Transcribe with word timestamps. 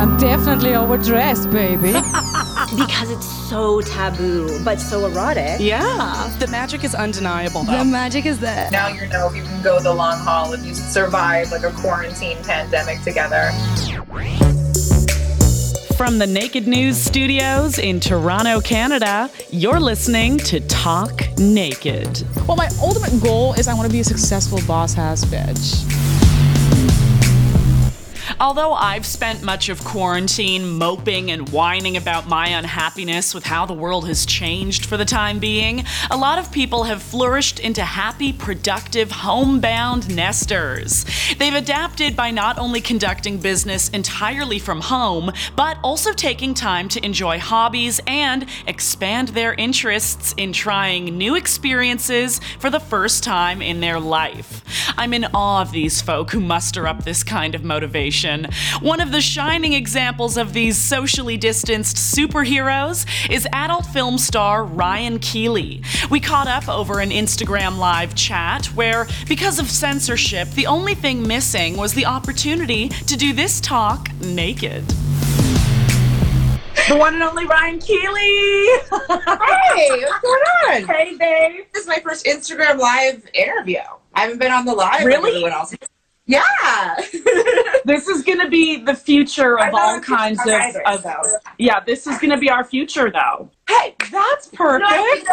I'm 0.00 0.16
definitely 0.16 0.74
overdressed, 0.74 1.50
baby. 1.50 1.92
because 2.74 3.10
it's 3.10 3.26
so 3.50 3.82
taboo, 3.82 4.64
but 4.64 4.80
so 4.80 5.04
erotic. 5.04 5.60
Yeah, 5.60 6.34
the 6.38 6.46
magic 6.46 6.84
is 6.84 6.94
undeniable. 6.94 7.64
Though. 7.64 7.76
the 7.76 7.84
magic 7.84 8.24
is 8.24 8.40
there. 8.40 8.70
Now 8.70 8.88
you 8.88 9.06
know 9.08 9.28
if 9.28 9.36
you 9.36 9.42
can 9.42 9.62
go 9.62 9.78
the 9.78 9.92
long 9.92 10.18
haul 10.18 10.54
if 10.54 10.64
you 10.64 10.74
survive 10.74 11.52
like 11.52 11.64
a 11.64 11.72
quarantine 11.72 12.42
pandemic 12.44 13.02
together. 13.02 13.50
From 15.98 16.16
the 16.16 16.26
Naked 16.26 16.66
News 16.66 16.96
studios 16.96 17.78
in 17.78 18.00
Toronto, 18.00 18.62
Canada, 18.62 19.30
you're 19.50 19.80
listening 19.80 20.38
to 20.38 20.60
Talk 20.60 21.28
Naked. 21.36 22.24
Well, 22.48 22.56
my 22.56 22.70
ultimate 22.80 23.22
goal 23.22 23.52
is 23.52 23.68
I 23.68 23.74
want 23.74 23.86
to 23.86 23.92
be 23.92 24.00
a 24.00 24.04
successful 24.04 24.60
boss 24.66 24.96
ass 24.96 25.26
bitch. 25.26 25.99
Although 28.40 28.72
I've 28.72 29.04
spent 29.04 29.42
much 29.42 29.68
of 29.68 29.84
quarantine 29.84 30.66
moping 30.66 31.30
and 31.30 31.46
whining 31.50 31.98
about 31.98 32.26
my 32.26 32.48
unhappiness 32.48 33.34
with 33.34 33.44
how 33.44 33.66
the 33.66 33.74
world 33.74 34.08
has 34.08 34.24
changed 34.24 34.86
for 34.86 34.96
the 34.96 35.04
time 35.04 35.38
being, 35.38 35.84
a 36.10 36.16
lot 36.16 36.38
of 36.38 36.50
people 36.50 36.84
have 36.84 37.02
flourished 37.02 37.60
into 37.60 37.84
happy, 37.84 38.32
productive, 38.32 39.10
homebound 39.10 40.16
nesters. 40.16 41.04
They've 41.38 41.52
adapted 41.52 42.16
by 42.16 42.30
not 42.30 42.58
only 42.58 42.80
conducting 42.80 43.36
business 43.36 43.90
entirely 43.90 44.58
from 44.58 44.80
home, 44.80 45.32
but 45.54 45.76
also 45.84 46.14
taking 46.14 46.54
time 46.54 46.88
to 46.88 47.04
enjoy 47.04 47.38
hobbies 47.38 48.00
and 48.06 48.46
expand 48.66 49.28
their 49.28 49.52
interests 49.52 50.32
in 50.38 50.54
trying 50.54 51.18
new 51.18 51.34
experiences 51.34 52.40
for 52.58 52.70
the 52.70 52.80
first 52.80 53.22
time 53.22 53.60
in 53.60 53.80
their 53.80 54.00
life. 54.00 54.64
I'm 54.96 55.12
in 55.12 55.26
awe 55.34 55.60
of 55.60 55.72
these 55.72 56.00
folk 56.00 56.30
who 56.30 56.40
muster 56.40 56.86
up 56.86 57.04
this 57.04 57.22
kind 57.22 57.54
of 57.54 57.64
motivation. 57.64 58.29
One 58.80 59.00
of 59.00 59.10
the 59.10 59.20
shining 59.20 59.72
examples 59.72 60.36
of 60.36 60.52
these 60.52 60.78
socially 60.78 61.36
distanced 61.36 61.96
superheroes 61.96 63.04
is 63.30 63.46
adult 63.52 63.86
film 63.86 64.18
star 64.18 64.64
Ryan 64.64 65.18
Keeley. 65.18 65.82
We 66.10 66.20
caught 66.20 66.46
up 66.46 66.68
over 66.68 67.00
an 67.00 67.10
Instagram 67.10 67.78
live 67.78 68.14
chat 68.14 68.66
where, 68.66 69.06
because 69.28 69.58
of 69.58 69.68
censorship, 69.68 70.48
the 70.50 70.66
only 70.66 70.94
thing 70.94 71.26
missing 71.26 71.76
was 71.76 71.94
the 71.94 72.06
opportunity 72.06 72.88
to 72.88 73.16
do 73.16 73.32
this 73.32 73.60
talk 73.60 74.08
naked. 74.20 74.84
The 76.88 76.96
one 76.96 77.14
and 77.14 77.22
only 77.22 77.46
Ryan 77.46 77.78
Keeley. 77.78 78.66
Hey, 78.90 79.90
what's 79.90 80.20
going 80.20 80.42
on? 80.66 80.84
hey, 80.86 81.16
babe. 81.16 81.64
This 81.72 81.82
is 81.82 81.88
my 81.88 82.00
first 82.00 82.24
Instagram 82.26 82.78
live 82.78 83.24
interview. 83.34 83.78
I 84.14 84.22
haven't 84.22 84.38
been 84.38 84.50
on 84.50 84.64
the 84.64 84.72
live 84.72 85.04
Really? 85.04 85.22
like 85.22 85.30
everyone 85.32 85.52
else. 85.52 85.74
Yeah. 86.30 86.96
This 87.86 88.06
is 88.08 88.22
going 88.22 88.38
to 88.40 88.48
be 88.48 88.76
the 88.76 88.94
future 88.94 89.58
of 89.58 89.74
all 89.74 90.00
kinds 90.00 90.38
of, 90.40 90.46
writer, 90.52 90.82
of. 90.86 91.00
so- 91.02 91.22
Yeah, 91.58 91.80
this 91.80 92.06
is 92.06 92.18
going 92.18 92.30
to 92.30 92.36
be 92.36 92.50
our 92.50 92.62
future, 92.62 93.10
though. 93.10 93.50
Hey, 93.68 93.96
That's 94.12 94.48
perfect. 94.48 95.26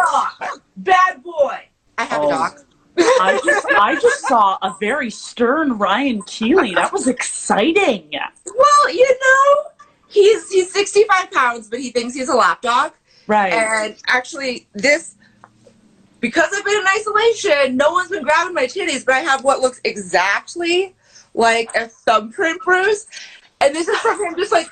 Bad 0.78 1.22
boy. 1.22 1.60
I 1.98 2.04
have 2.04 2.22
Oh. 2.22 2.26
a 2.26 2.30
dog. 2.30 2.58
I 3.20 3.38
just, 3.44 3.66
I 3.66 3.94
just 4.00 4.26
saw 4.26 4.56
a 4.62 4.74
very 4.80 5.10
stern 5.10 5.78
Ryan 5.78 6.22
Keeley. 6.22 6.74
That 6.74 6.92
was 6.92 7.06
exciting. 7.06 8.10
Well, 8.12 8.92
you 8.92 9.08
know, 9.08 9.70
he's 10.08 10.50
he's 10.50 10.72
65 10.72 11.30
pounds, 11.30 11.68
but 11.68 11.78
he 11.80 11.90
thinks 11.90 12.14
he's 12.14 12.28
a 12.28 12.34
lap 12.34 12.60
dog. 12.62 12.92
Right. 13.28 13.52
And 13.52 13.94
actually, 14.08 14.66
this 14.72 15.14
because 16.20 16.50
I've 16.54 16.64
been 16.64 16.78
in 16.80 16.86
isolation, 16.86 17.76
no 17.76 17.92
one's 17.92 18.10
been 18.10 18.22
grabbing 18.22 18.54
my 18.54 18.64
titties, 18.66 19.04
but 19.04 19.14
I 19.14 19.20
have 19.20 19.44
what 19.44 19.60
looks 19.60 19.80
exactly 19.84 20.94
like 21.34 21.70
a 21.74 21.86
thumbprint 21.86 22.60
bruise. 22.62 23.06
And 23.60 23.74
this 23.74 23.88
is 23.88 23.98
from 24.00 24.24
him 24.24 24.34
just 24.36 24.52
like 24.52 24.68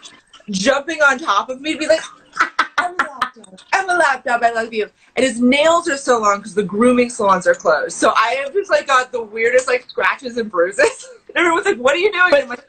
jumping 0.50 1.00
on 1.02 1.18
top 1.18 1.48
of 1.48 1.60
me 1.60 1.74
to 1.74 1.78
be 1.78 1.86
like, 1.86 2.00
I'm 2.78 2.94
a 2.94 3.02
laptop. 3.04 3.60
I'm 3.72 3.88
a 3.90 3.94
lapdog. 3.94 4.42
I 4.42 4.52
love 4.52 4.72
you. 4.72 4.90
And 5.16 5.24
his 5.24 5.40
nails 5.40 5.88
are 5.88 5.96
so 5.96 6.18
long 6.20 6.38
because 6.38 6.54
the 6.54 6.62
grooming 6.62 7.08
salons 7.10 7.46
are 7.46 7.54
closed. 7.54 7.92
So 7.96 8.12
I 8.14 8.40
have 8.44 8.52
just 8.52 8.70
like 8.70 8.86
got 8.86 9.12
the 9.12 9.22
weirdest 9.22 9.66
like 9.66 9.88
scratches 9.88 10.36
and 10.36 10.50
bruises. 10.50 11.08
Everyone's 11.34 11.66
like, 11.66 11.78
"What 11.78 11.94
are 11.94 11.98
you 11.98 12.12
doing?" 12.12 12.30
But- 12.30 12.42
I'm 12.42 12.48
like, 12.48 12.68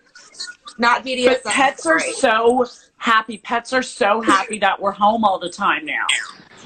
not 0.77 1.03
BDSM. 1.03 1.43
But 1.43 1.51
pets 1.53 1.85
are 1.85 1.99
Sorry. 1.99 2.13
so 2.13 2.65
happy. 2.97 3.37
Pets 3.39 3.73
are 3.73 3.81
so 3.81 4.21
happy 4.21 4.59
that 4.59 4.79
we're 4.79 4.91
home 4.91 5.23
all 5.23 5.39
the 5.39 5.49
time 5.49 5.85
now, 5.85 6.05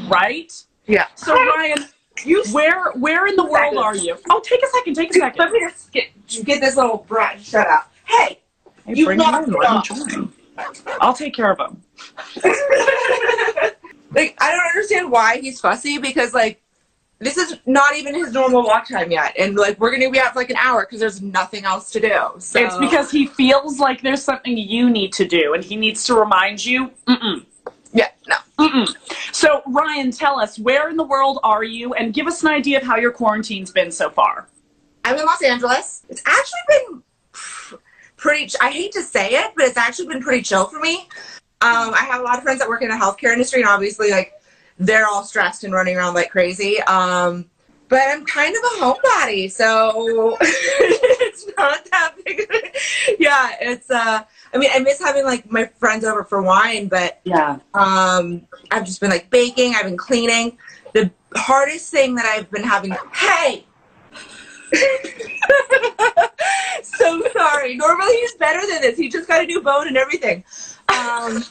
right? 0.07 0.51
yeah. 0.87 1.07
So 1.15 1.33
Ryan, 1.33 1.85
You 2.25 2.43
where 2.51 2.91
where 2.93 3.27
in 3.27 3.35
the 3.35 3.45
world 3.45 3.77
are 3.77 3.95
you? 3.95 4.17
Oh, 4.29 4.41
take 4.43 4.63
a 4.63 4.67
second. 4.67 4.95
Take 4.95 5.11
a 5.11 5.13
second. 5.13 5.39
Let 5.39 5.51
me 5.51 5.59
just 5.59 5.91
get, 5.91 6.09
get 6.43 6.61
this 6.61 6.75
little 6.75 7.05
brat 7.07 7.41
shut 7.41 7.67
up. 7.67 7.91
Hey, 8.05 8.39
Hey, 8.85 8.93
You 8.95 9.05
bring 9.05 9.17
knocked 9.17 9.47
him 9.47 9.55
in. 9.55 10.07
him 10.07 10.33
I'll 10.99 11.13
take 11.13 11.33
care 11.33 11.51
of 11.51 11.59
him. 11.59 11.81
like 14.11 14.35
I 14.39 14.51
don't 14.51 14.65
understand 14.73 15.11
why 15.11 15.37
he's 15.39 15.59
fussy 15.59 15.97
because 15.97 16.33
like 16.33 16.61
this 17.19 17.37
is 17.37 17.57
not 17.67 17.95
even 17.95 18.15
his 18.15 18.33
normal 18.33 18.63
walk 18.63 18.87
time 18.87 19.11
yet, 19.11 19.35
and 19.37 19.55
like 19.55 19.79
we're 19.79 19.91
gonna 19.91 20.09
be 20.09 20.19
out 20.19 20.33
for 20.33 20.39
like 20.39 20.49
an 20.49 20.55
hour 20.55 20.81
because 20.81 20.99
there's 20.99 21.21
nothing 21.21 21.65
else 21.65 21.91
to 21.91 21.99
do. 21.99 22.19
So 22.39 22.59
It's 22.59 22.75
because 22.77 23.11
he 23.11 23.27
feels 23.27 23.79
like 23.79 24.01
there's 24.01 24.23
something 24.23 24.57
you 24.57 24.89
need 24.89 25.13
to 25.13 25.25
do, 25.27 25.53
and 25.53 25.63
he 25.63 25.75
needs 25.75 26.03
to 26.05 26.15
remind 26.15 26.65
you. 26.65 26.89
Mm-mm. 27.07 27.45
Yeah, 27.93 28.09
no. 28.27 28.35
Mm-mm. 28.59 28.95
So 29.33 29.61
Ryan, 29.67 30.11
tell 30.11 30.39
us 30.39 30.59
where 30.59 30.89
in 30.89 30.97
the 30.97 31.03
world 31.03 31.39
are 31.43 31.63
you, 31.63 31.93
and 31.93 32.13
give 32.13 32.27
us 32.27 32.43
an 32.43 32.49
idea 32.49 32.79
of 32.79 32.83
how 32.83 32.97
your 32.97 33.11
quarantine's 33.11 33.71
been 33.71 33.91
so 33.91 34.09
far. 34.09 34.47
I'm 35.03 35.17
in 35.17 35.25
Los 35.25 35.41
Angeles. 35.41 36.03
It's 36.09 36.21
actually 36.25 36.59
been 36.67 37.03
pretty. 38.17 38.53
I 38.61 38.71
hate 38.71 38.91
to 38.93 39.01
say 39.01 39.31
it, 39.31 39.53
but 39.55 39.65
it's 39.65 39.77
actually 39.77 40.07
been 40.07 40.21
pretty 40.21 40.43
chill 40.43 40.65
for 40.65 40.79
me. 40.79 41.07
Um, 41.61 41.93
I 41.93 42.07
have 42.09 42.21
a 42.21 42.23
lot 42.23 42.37
of 42.37 42.43
friends 42.43 42.59
that 42.59 42.69
work 42.69 42.81
in 42.81 42.89
the 42.89 42.95
healthcare 42.95 43.33
industry, 43.33 43.61
and 43.61 43.69
obviously, 43.69 44.11
like 44.11 44.33
they're 44.77 45.07
all 45.07 45.23
stressed 45.23 45.63
and 45.63 45.73
running 45.73 45.97
around 45.97 46.13
like 46.13 46.29
crazy. 46.31 46.81
Um, 46.81 47.45
but 47.87 48.01
I'm 48.07 48.25
kind 48.25 48.55
of 48.55 48.63
a 48.63 48.83
homebody, 48.83 49.51
so 49.51 50.37
it's 50.41 51.45
not 51.57 51.85
that 51.91 52.15
big. 52.23 52.47
yeah, 53.19 53.55
it's. 53.59 53.89
Uh, 53.89 54.23
I 54.53 54.57
mean, 54.57 54.69
I 54.73 54.79
miss 54.79 54.99
having 54.99 55.23
like 55.25 55.49
my 55.51 55.65
friends 55.79 56.03
over 56.03 56.23
for 56.23 56.41
wine, 56.41 56.87
but 56.87 57.19
Yeah. 57.23 57.59
um, 57.73 58.47
I've 58.69 58.85
just 58.85 58.99
been 58.99 59.09
like 59.09 59.29
baking. 59.29 59.75
I've 59.75 59.85
been 59.85 59.97
cleaning. 59.97 60.57
The 60.93 61.09
hardest 61.35 61.89
thing 61.91 62.15
that 62.15 62.25
I've 62.25 62.49
been 62.51 62.63
having. 62.63 62.95
Hey. 63.13 63.65
so 66.83 67.21
sorry. 67.33 67.75
Normally 67.75 68.13
he's 68.17 68.33
better 68.35 68.59
than 68.67 68.81
this. 68.81 68.97
He 68.97 69.09
just 69.09 69.27
got 69.27 69.41
a 69.43 69.45
new 69.45 69.61
bone 69.61 69.87
and 69.87 69.97
everything. 69.97 70.43
Um, 70.89 71.43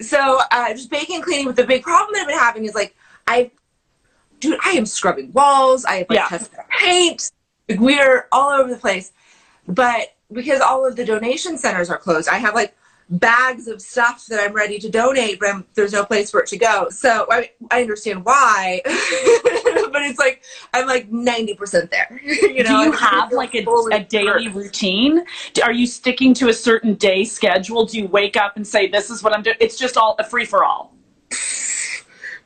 so 0.00 0.40
uh, 0.50 0.72
just 0.72 0.90
baking 0.90 1.16
and 1.16 1.24
cleaning. 1.24 1.46
But 1.46 1.56
the 1.56 1.64
big 1.66 1.82
problem 1.82 2.12
that 2.14 2.22
I've 2.22 2.28
been 2.28 2.38
having 2.38 2.64
is 2.64 2.74
like 2.74 2.94
I, 3.26 3.50
dude, 4.40 4.58
I 4.64 4.70
am 4.72 4.86
scrubbing 4.86 5.32
walls. 5.32 5.84
I 5.84 5.96
have 5.96 6.06
like 6.08 6.18
Yeah. 6.18 6.28
tested 6.28 6.58
paint. 6.70 7.30
Like, 7.68 7.80
we're 7.80 8.28
all 8.32 8.50
over 8.50 8.68
the 8.70 8.78
place. 8.78 9.12
But 9.68 10.08
because 10.32 10.60
all 10.60 10.86
of 10.86 10.96
the 10.96 11.04
donation 11.04 11.58
centers 11.58 11.90
are 11.90 11.98
closed, 11.98 12.28
I 12.28 12.38
have 12.38 12.54
like 12.54 12.76
bags 13.10 13.68
of 13.68 13.82
stuff 13.82 14.26
that 14.26 14.40
I'm 14.40 14.52
ready 14.54 14.78
to 14.78 14.88
donate, 14.88 15.38
but 15.38 15.48
I'm, 15.50 15.66
there's 15.74 15.92
no 15.92 16.04
place 16.04 16.30
for 16.30 16.40
it 16.40 16.46
to 16.48 16.56
go. 16.56 16.88
So 16.90 17.26
I, 17.30 17.50
I 17.70 17.82
understand 17.82 18.24
why, 18.24 18.80
but 18.84 20.02
it's 20.02 20.18
like 20.18 20.42
I'm 20.72 20.86
like 20.86 21.10
90% 21.10 21.90
there. 21.90 22.20
you 22.24 22.62
know, 22.62 22.70
Do 22.70 22.76
you 22.86 22.92
have 22.92 23.32
like 23.32 23.54
a, 23.54 23.64
a 23.92 24.00
daily 24.00 24.46
immersed. 24.46 24.56
routine? 24.56 25.24
Are 25.62 25.72
you 25.72 25.86
sticking 25.86 26.32
to 26.34 26.48
a 26.48 26.54
certain 26.54 26.94
day 26.94 27.24
schedule? 27.24 27.84
Do 27.84 27.98
you 27.98 28.06
wake 28.06 28.36
up 28.36 28.56
and 28.56 28.66
say, 28.66 28.88
"This 28.88 29.10
is 29.10 29.22
what 29.22 29.34
I'm 29.34 29.42
doing"? 29.42 29.56
It's 29.60 29.76
just 29.78 29.96
all 29.96 30.16
a 30.18 30.24
free 30.24 30.44
for 30.46 30.64
all. 30.64 30.94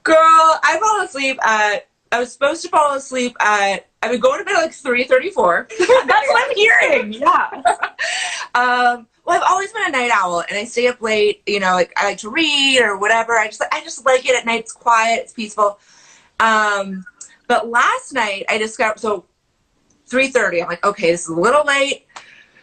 Girl, 0.02 0.16
I 0.16 0.78
fall 0.80 1.04
asleep 1.04 1.38
at. 1.46 1.86
I 2.16 2.20
was 2.20 2.32
supposed 2.32 2.62
to 2.62 2.70
fall 2.70 2.94
asleep 2.94 3.36
at. 3.40 3.88
I've 4.02 4.10
been 4.10 4.20
going 4.20 4.38
to 4.38 4.44
bed 4.44 4.56
at 4.56 4.62
like 4.62 4.72
three 4.72 5.04
thirty-four. 5.04 5.68
That's 5.78 6.28
what 6.28 6.48
I'm 6.48 6.56
hearing. 6.56 7.12
Yeah. 7.12 7.50
um, 8.54 9.06
well, 9.26 9.36
I've 9.36 9.50
always 9.50 9.70
been 9.70 9.88
a 9.88 9.90
night 9.90 10.10
owl, 10.10 10.40
and 10.40 10.56
I 10.56 10.64
stay 10.64 10.88
up 10.88 11.02
late. 11.02 11.42
You 11.46 11.60
know, 11.60 11.74
like 11.74 11.92
I 11.98 12.06
like 12.06 12.18
to 12.18 12.30
read 12.30 12.80
or 12.80 12.96
whatever. 12.96 13.34
I 13.38 13.48
just 13.48 13.62
I 13.70 13.82
just 13.82 14.06
like 14.06 14.26
it 14.26 14.34
at 14.34 14.46
night. 14.46 14.60
It's 14.60 14.72
quiet. 14.72 15.20
It's 15.24 15.34
peaceful. 15.34 15.78
Um, 16.40 17.04
but 17.48 17.68
last 17.68 18.14
night 18.14 18.46
I 18.48 18.56
discovered 18.56 18.98
so 18.98 19.26
three 20.06 20.28
thirty. 20.28 20.62
I'm 20.62 20.68
like, 20.68 20.86
okay, 20.86 21.10
this 21.10 21.24
is 21.24 21.28
a 21.28 21.38
little 21.38 21.66
late, 21.66 22.06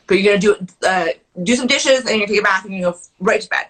but 0.07 0.15
you're 0.19 0.35
gonna 0.35 0.57
do 0.57 0.67
uh, 0.87 1.09
do 1.43 1.55
some 1.55 1.67
dishes 1.67 1.99
and 2.07 2.09
you're 2.09 2.25
gonna 2.25 2.27
take 2.27 2.39
a 2.39 2.43
bath 2.43 2.65
and 2.65 2.73
you 2.73 2.81
go 2.81 2.97
right 3.19 3.41
to 3.41 3.49
bed. 3.49 3.67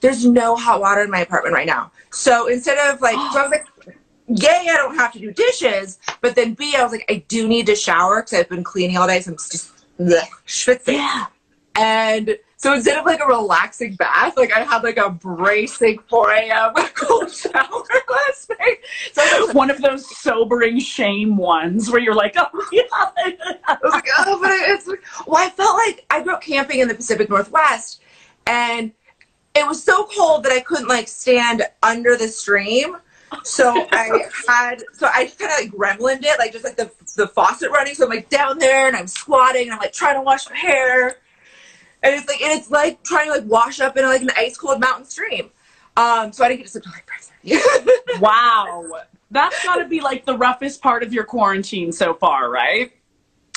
There's 0.00 0.26
no 0.26 0.56
hot 0.56 0.80
water 0.80 1.02
in 1.02 1.10
my 1.10 1.20
apartment 1.20 1.54
right 1.54 1.68
now. 1.68 1.92
So 2.10 2.48
instead 2.48 2.78
of 2.78 3.00
like, 3.00 3.14
so 3.32 3.38
I 3.38 3.42
was 3.42 3.50
like, 3.52 3.96
yay, 4.28 4.66
I 4.70 4.76
don't 4.76 4.96
have 4.96 5.12
to 5.12 5.18
do 5.18 5.32
dishes. 5.32 5.98
But 6.20 6.34
then 6.34 6.54
B, 6.54 6.74
I 6.76 6.82
was 6.82 6.92
like, 6.92 7.04
I 7.08 7.24
do 7.28 7.48
need 7.48 7.66
to 7.66 7.76
shower 7.76 8.22
because 8.22 8.40
I've 8.40 8.48
been 8.48 8.64
cleaning 8.64 8.96
all 8.96 9.06
day, 9.06 9.20
so 9.20 9.32
I'm 9.32 9.36
just 9.36 9.72
bleh, 9.98 10.26
schwitzing. 10.46 10.94
Yeah. 10.94 11.26
And 11.76 12.38
so 12.56 12.72
instead 12.72 12.98
of 12.98 13.04
like 13.04 13.20
a 13.20 13.26
relaxing 13.26 13.94
bath, 13.96 14.36
like 14.36 14.52
I 14.52 14.60
had 14.60 14.82
like 14.82 14.96
a 14.96 15.10
bracing 15.10 15.98
4 16.08 16.30
a.m. 16.32 16.74
cold 16.94 17.30
shower 17.30 17.84
last 18.10 18.50
night. 18.58 18.78
So 19.12 19.46
was, 19.46 19.54
One 19.54 19.70
of 19.70 19.82
those 19.82 20.08
sobering 20.18 20.78
shame 20.78 21.36
ones 21.36 21.90
where 21.90 22.00
you're 22.00 22.14
like, 22.14 22.34
"Oh 22.38 22.68
yeah." 22.72 22.82
I 22.90 23.76
was 23.82 23.92
like, 23.92 24.08
oh, 24.18 24.38
but 24.40 24.50
it's 24.52 24.86
well, 25.26 25.44
I 25.44 25.50
felt 25.50 25.76
like 25.76 26.06
I 26.10 26.22
grew 26.22 26.34
up 26.34 26.42
camping 26.42 26.80
in 26.80 26.88
the 26.88 26.94
Pacific 26.94 27.28
Northwest, 27.28 28.00
and 28.46 28.92
it 29.54 29.66
was 29.66 29.82
so 29.82 30.06
cold 30.16 30.44
that 30.44 30.52
I 30.52 30.60
couldn't 30.60 30.88
like 30.88 31.08
stand 31.08 31.64
under 31.82 32.16
the 32.16 32.28
stream. 32.28 32.96
So 33.42 33.88
I 33.92 34.24
had, 34.46 34.82
so 34.92 35.08
I 35.12 35.24
just 35.24 35.38
kind 35.38 35.52
of 35.52 35.58
like 35.58 35.72
gremlined 35.72 36.24
it, 36.24 36.38
like 36.38 36.52
just 36.52 36.64
like 36.64 36.76
the 36.76 36.90
the 37.16 37.28
faucet 37.28 37.70
running. 37.70 37.94
So 37.94 38.04
I'm 38.04 38.10
like 38.10 38.28
down 38.28 38.58
there 38.58 38.86
and 38.86 38.96
I'm 38.96 39.06
squatting 39.06 39.64
and 39.64 39.72
I'm 39.72 39.78
like 39.78 39.92
trying 39.92 40.14
to 40.14 40.22
wash 40.22 40.48
my 40.48 40.56
hair, 40.56 41.18
and 42.02 42.14
it's 42.14 42.28
like 42.28 42.40
and 42.40 42.58
it's 42.58 42.70
like 42.70 43.02
trying 43.02 43.26
to 43.26 43.32
like 43.32 43.44
wash 43.46 43.80
up 43.80 43.96
in 43.96 44.04
like 44.04 44.22
an 44.22 44.30
ice 44.36 44.56
cold 44.56 44.80
mountain 44.80 45.06
stream. 45.06 45.50
Um, 45.96 46.32
so 46.32 46.44
I 46.44 46.48
didn't 46.48 46.60
get 46.60 46.66
to 46.66 46.72
sleep 46.72 46.84
till 46.84 46.92
like 46.92 47.08
five 47.08 47.20
thirty. 47.20 47.90
Wow. 48.20 48.90
That's 49.30 49.64
got 49.64 49.76
to 49.76 49.86
be 49.86 50.00
like 50.00 50.24
the 50.24 50.36
roughest 50.36 50.80
part 50.80 51.02
of 51.02 51.12
your 51.12 51.24
quarantine 51.24 51.90
so 51.92 52.14
far, 52.14 52.50
right? 52.50 52.92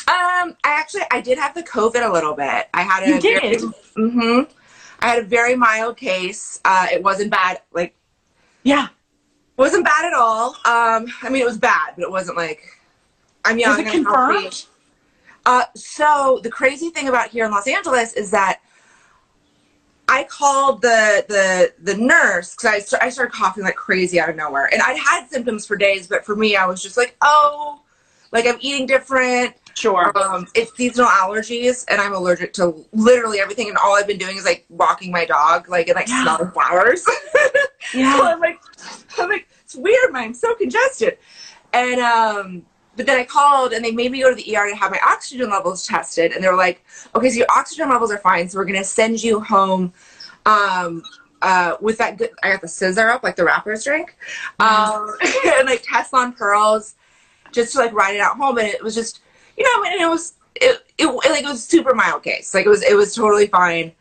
Um, 0.08 0.56
I 0.64 0.72
actually 0.80 1.04
I 1.12 1.22
did 1.22 1.38
have 1.38 1.54
the 1.54 1.64
COVID 1.64 2.08
a 2.08 2.12
little 2.12 2.34
bit. 2.34 2.68
I 2.74 2.82
had 2.82 3.04
a 3.04 3.16
You 3.16 3.22
did? 3.22 3.62
mm 3.96 4.12
hmm 4.12 4.54
I 5.00 5.10
had 5.10 5.20
a 5.20 5.26
very 5.26 5.56
mild 5.56 5.98
case. 5.98 6.60
Uh, 6.66 6.88
it 6.92 7.04
wasn't 7.04 7.30
bad. 7.30 7.62
Like 7.72 7.96
Yeah. 8.64 8.88
Wasn't 9.58 9.84
bad 9.86 10.06
at 10.06 10.14
all. 10.14 10.50
Um, 10.66 11.08
I 11.22 11.30
mean 11.30 11.42
it 11.42 11.46
was 11.46 11.58
bad, 11.58 11.94
but 11.96 12.04
it 12.04 12.12
wasn't 12.12 12.38
like 12.38 12.80
I'm 13.46 13.58
young. 13.58 13.78
Was 13.78 13.80
it 13.80 13.92
confirmed? 13.92 14.66
Uh, 15.46 15.64
so 15.76 16.40
the 16.44 16.50
crazy 16.50 16.90
thing 16.90 17.08
about 17.08 17.30
here 17.30 17.46
in 17.46 17.52
Los 17.52 17.68
Angeles 17.68 18.14
is 18.14 18.32
that 18.32 18.60
I 20.10 20.24
called 20.24 20.82
the 20.82 21.26
the 21.28 21.74
the 21.82 21.98
nurse 21.98 22.56
because 22.56 22.94
I, 22.94 23.06
I 23.06 23.10
started 23.10 23.34
coughing 23.34 23.64
like 23.64 23.76
crazy 23.76 24.20
out 24.20 24.30
of 24.30 24.36
nowhere, 24.36 24.70
and 24.72 24.82
I'd 24.82 24.98
had 24.98 25.30
symptoms 25.30 25.66
for 25.66 25.76
days, 25.76 26.08
but 26.08 26.26
for 26.26 26.36
me, 26.36 26.56
I 26.56 26.66
was 26.66 26.82
just 26.82 26.98
like, 26.98 27.16
oh, 27.22 27.82
like 28.32 28.46
I'm 28.48 28.58
eating 28.62 28.86
different. 28.86 29.56
Sure. 29.78 30.12
Um, 30.18 30.48
it's 30.56 30.76
seasonal 30.76 31.08
allergies, 31.08 31.86
and 31.88 32.02
I'm 32.02 32.14
allergic 32.14 32.52
to 32.54 32.84
literally 32.94 33.40
everything. 33.40 33.70
And 33.70 33.78
all 33.78 33.96
I've 33.96 34.08
been 34.08 34.18
doing 34.18 34.36
is 34.36 34.44
like 34.44 34.66
walking 34.70 35.12
my 35.12 35.24
dog, 35.24 35.70
like 35.70 35.88
and 35.88 35.96
like 35.96 36.08
Yeah. 36.08 36.24
smelling 36.24 36.52
flowers. 36.52 37.04
so 37.06 37.12
Yeah. 37.94 38.20
I'm 38.24 38.40
like, 38.40 38.60
I'm 39.20 39.30
like, 39.30 39.48
it's 39.64 39.76
weird, 39.76 40.12
man. 40.12 40.24
I'm 40.24 40.34
so 40.34 40.56
congested. 40.56 41.20
And 41.74 42.02
um, 42.02 42.66
but 42.96 43.06
then 43.06 43.20
I 43.20 43.24
called, 43.24 43.74
and 43.74 43.86
they 43.86 43.92
made 43.92 44.12
me 44.12 44.22
go 44.22 44.34
to 44.34 44.36
the 44.36 44.58
ER 44.58 44.68
to 44.68 44.76
have 44.76 44.90
my 44.90 45.00
oxygen 45.08 45.52
levels 45.52 45.86
tested, 45.86 46.32
and 46.32 46.44
they 46.44 46.48
were 46.48 46.56
like, 46.56 46.84
okay, 47.16 47.30
so 47.30 47.38
your 47.38 47.48
oxygen 47.56 47.88
levels 47.90 48.12
are 48.12 48.18
fine, 48.18 48.50
so 48.50 48.58
we're 48.58 48.66
gonna 48.66 48.84
send 48.84 49.24
you 49.24 49.40
home. 49.40 49.94
Um, 50.48 51.04
uh, 51.44 51.78
with 51.82 52.00
that 52.00 52.18
good, 52.18 52.32
I 52.42 52.50
got 52.50 52.62
the 52.62 52.68
sizzurp, 52.68 53.22
like 53.22 53.36
the 53.36 53.44
rappers 53.46 53.84
drink, 53.84 54.18
um, 54.60 55.16
and 55.46 55.68
like 55.68 55.84
Tessalon 55.84 56.36
Perles, 56.36 56.96
just 57.52 57.74
to 57.74 57.78
like 57.78 57.94
ride 57.94 58.16
it 58.16 58.22
out 58.22 58.38
home. 58.38 58.58
And 58.58 58.68
it 58.68 58.84
was 58.84 58.96
just, 58.96 59.20
you 59.58 59.64
know, 59.64 59.84
and 59.84 60.02
it 60.02 60.08
was, 60.08 60.34
it, 60.56 60.84
it, 60.98 61.06
like 61.08 61.44
it 61.44 61.48
was 61.48 61.64
super 61.64 61.94
mild 61.94 62.24
case. 62.24 62.54
Like 62.54 62.66
it 62.66 62.70
was, 62.70 62.84
it 62.84 62.96
was 62.96 63.14
totally 63.14 63.48
fine. 63.48 63.92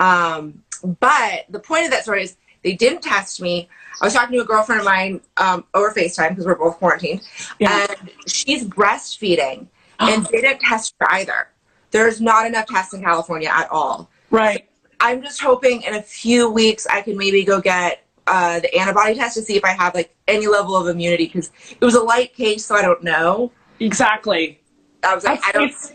Um, 0.00 0.62
but 1.00 1.46
the 1.48 1.60
point 1.60 1.84
of 1.84 1.90
that 1.92 2.02
story 2.02 2.24
is 2.24 2.36
they 2.62 2.72
didn't 2.72 3.02
test 3.02 3.40
me. 3.40 3.68
I 4.00 4.06
was 4.06 4.14
talking 4.14 4.36
to 4.36 4.42
a 4.42 4.46
girlfriend 4.46 4.80
of 4.80 4.84
mine 4.84 5.20
um, 5.36 5.64
over 5.72 5.92
FaceTime 5.92 6.30
because 6.30 6.46
we're 6.46 6.56
both 6.56 6.78
quarantined, 6.78 7.22
Yeah. 7.60 7.86
and 7.88 8.10
she's 8.26 8.64
breastfeeding 8.64 9.68
and 10.00 10.26
they 10.26 10.40
didn't 10.40 10.60
test 10.60 10.94
her 11.00 11.10
either. 11.12 11.48
There's 11.90 12.20
not 12.20 12.46
enough 12.46 12.66
tests 12.66 12.92
in 12.92 13.02
California 13.02 13.48
at 13.52 13.70
all. 13.70 14.10
Right. 14.30 14.68
I'm 15.00 15.22
just 15.22 15.40
hoping 15.40 15.82
in 15.82 15.94
a 15.94 16.02
few 16.02 16.50
weeks 16.50 16.86
I 16.86 17.02
can 17.02 17.16
maybe 17.16 17.44
go 17.44 17.60
get 17.60 18.04
uh, 18.26 18.60
the 18.60 18.74
antibody 18.74 19.14
test 19.14 19.36
to 19.36 19.42
see 19.42 19.56
if 19.56 19.64
I 19.64 19.70
have 19.70 19.94
like 19.94 20.14
any 20.26 20.46
level 20.46 20.76
of 20.76 20.88
immunity 20.88 21.26
because 21.26 21.50
it 21.70 21.84
was 21.84 21.94
a 21.94 22.02
light 22.02 22.34
case, 22.34 22.64
so 22.64 22.74
I 22.74 22.82
don't 22.82 23.02
know. 23.02 23.52
Exactly. 23.80 24.60
I 25.04 25.14
was 25.14 25.24
like, 25.24 25.40
I 25.46 25.52
don't. 25.52 25.70
It's, 25.70 25.92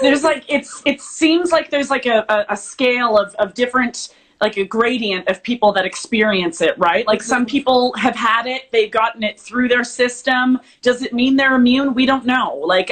there's 0.00 0.24
like 0.24 0.44
it's 0.48 0.82
it 0.86 1.00
seems 1.00 1.52
like 1.52 1.70
there's 1.70 1.90
like 1.90 2.06
a, 2.06 2.24
a, 2.28 2.52
a 2.54 2.56
scale 2.56 3.18
of, 3.18 3.34
of 3.34 3.54
different 3.54 4.14
like 4.40 4.56
a 4.56 4.64
gradient 4.64 5.28
of 5.28 5.42
people 5.42 5.70
that 5.72 5.84
experience 5.84 6.62
it, 6.62 6.78
right? 6.78 7.06
Like 7.06 7.22
some 7.22 7.44
people 7.44 7.92
have 7.98 8.16
had 8.16 8.46
it, 8.46 8.72
they've 8.72 8.90
gotten 8.90 9.22
it 9.22 9.38
through 9.38 9.68
their 9.68 9.84
system. 9.84 10.58
Does 10.80 11.02
it 11.02 11.12
mean 11.12 11.36
they're 11.36 11.56
immune? 11.56 11.92
We 11.92 12.06
don't 12.06 12.24
know. 12.24 12.56
Like 12.56 12.90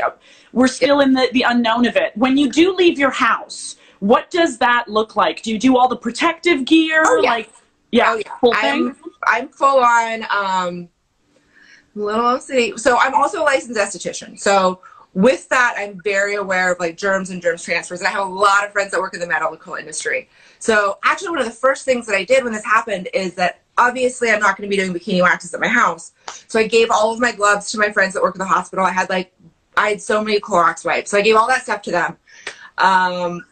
we're 0.52 0.68
still 0.68 1.00
in 1.00 1.14
the, 1.14 1.30
the 1.32 1.42
unknown 1.48 1.86
of 1.86 1.96
it. 1.96 2.14
When 2.16 2.36
you 2.36 2.50
do 2.50 2.74
leave 2.74 2.98
your 2.98 3.10
house, 3.10 3.76
what 4.00 4.30
does 4.30 4.58
that 4.58 4.88
look 4.88 5.16
like? 5.16 5.42
Do 5.42 5.50
you 5.50 5.58
do 5.58 5.78
all 5.78 5.88
the 5.88 5.96
protective 5.96 6.66
gear? 6.66 7.02
Oh, 7.06 7.20
yeah. 7.22 7.30
Like 7.30 7.50
yeah, 7.92 8.12
Oh, 8.12 8.16
yeah. 8.16 8.32
full 8.40 8.54
thing? 8.54 8.88
I'm, 8.88 8.96
I'm 9.26 9.48
full 9.48 9.80
on 9.82 10.26
um, 10.30 10.88
little 11.94 12.24
OCD. 12.24 12.78
So 12.78 12.98
I'm 12.98 13.14
also 13.14 13.42
a 13.42 13.44
licensed 13.44 13.80
esthetician. 13.80 14.38
So 14.38 14.82
with 15.18 15.48
that, 15.48 15.74
I'm 15.76 16.00
very 16.04 16.36
aware 16.36 16.70
of 16.70 16.78
like 16.78 16.96
germs 16.96 17.30
and 17.30 17.42
germs 17.42 17.64
transfers. 17.64 17.98
And 17.98 18.06
I 18.06 18.12
have 18.12 18.24
a 18.24 18.30
lot 18.30 18.64
of 18.64 18.70
friends 18.70 18.92
that 18.92 19.00
work 19.00 19.14
in 19.14 19.20
the 19.20 19.26
medical 19.26 19.74
industry. 19.74 20.28
So 20.60 20.98
actually, 21.02 21.30
one 21.30 21.40
of 21.40 21.44
the 21.44 21.50
first 21.50 21.84
things 21.84 22.06
that 22.06 22.14
I 22.14 22.22
did 22.22 22.44
when 22.44 22.52
this 22.52 22.64
happened 22.64 23.08
is 23.12 23.34
that 23.34 23.62
obviously 23.76 24.30
I'm 24.30 24.38
not 24.38 24.56
going 24.56 24.70
to 24.70 24.76
be 24.76 24.80
doing 24.80 24.94
bikini 24.94 25.20
waxes 25.20 25.52
at 25.52 25.58
my 25.58 25.66
house. 25.66 26.12
So 26.46 26.60
I 26.60 26.68
gave 26.68 26.92
all 26.92 27.12
of 27.12 27.18
my 27.18 27.32
gloves 27.32 27.72
to 27.72 27.78
my 27.78 27.90
friends 27.90 28.14
that 28.14 28.22
work 28.22 28.36
at 28.36 28.38
the 28.38 28.44
hospital. 28.44 28.84
I 28.84 28.92
had 28.92 29.10
like 29.10 29.34
I 29.76 29.88
had 29.88 30.00
so 30.00 30.22
many 30.22 30.38
Clorox 30.38 30.84
wipes. 30.84 31.10
So 31.10 31.18
I 31.18 31.22
gave 31.22 31.34
all 31.34 31.48
that 31.48 31.64
stuff 31.64 31.82
to 31.82 31.90
them. 31.90 32.16
Um, 32.78 33.44